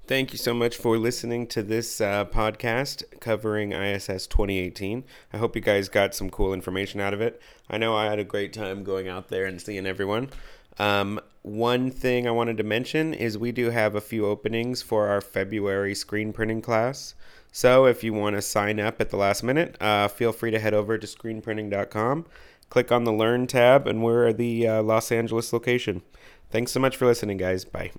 Thank 0.08 0.32
you 0.32 0.38
so 0.38 0.54
much 0.54 0.74
for 0.74 0.96
listening 0.96 1.46
to 1.48 1.62
this 1.62 2.00
uh, 2.00 2.24
podcast 2.24 3.04
covering 3.20 3.72
ISS 3.72 4.26
2018. 4.26 5.04
I 5.34 5.36
hope 5.36 5.54
you 5.54 5.60
guys 5.60 5.90
got 5.90 6.14
some 6.14 6.30
cool 6.30 6.54
information 6.54 6.98
out 6.98 7.12
of 7.12 7.20
it. 7.20 7.42
I 7.68 7.76
know 7.76 7.94
I 7.94 8.06
had 8.06 8.18
a 8.18 8.24
great 8.24 8.54
time 8.54 8.84
going 8.84 9.06
out 9.06 9.28
there 9.28 9.44
and 9.44 9.60
seeing 9.60 9.86
everyone. 9.86 10.30
Um, 10.78 11.20
one 11.42 11.90
thing 11.90 12.26
I 12.26 12.30
wanted 12.30 12.56
to 12.56 12.62
mention 12.62 13.12
is 13.12 13.36
we 13.36 13.52
do 13.52 13.68
have 13.68 13.94
a 13.94 14.00
few 14.00 14.24
openings 14.24 14.80
for 14.80 15.08
our 15.08 15.20
February 15.20 15.94
screen 15.94 16.32
printing 16.32 16.62
class. 16.62 17.14
So 17.52 17.84
if 17.84 18.02
you 18.02 18.14
want 18.14 18.34
to 18.36 18.40
sign 18.40 18.80
up 18.80 19.02
at 19.02 19.10
the 19.10 19.18
last 19.18 19.42
minute, 19.42 19.76
uh, 19.78 20.08
feel 20.08 20.32
free 20.32 20.52
to 20.52 20.58
head 20.58 20.72
over 20.72 20.96
to 20.96 21.06
screenprinting.com, 21.06 22.24
click 22.70 22.90
on 22.90 23.04
the 23.04 23.12
Learn 23.12 23.46
tab, 23.46 23.86
and 23.86 24.02
we're 24.02 24.32
the 24.32 24.66
uh, 24.66 24.82
Los 24.82 25.12
Angeles 25.12 25.52
location. 25.52 26.00
Thanks 26.50 26.72
so 26.72 26.80
much 26.80 26.96
for 26.96 27.04
listening, 27.04 27.36
guys. 27.36 27.66
Bye. 27.66 27.90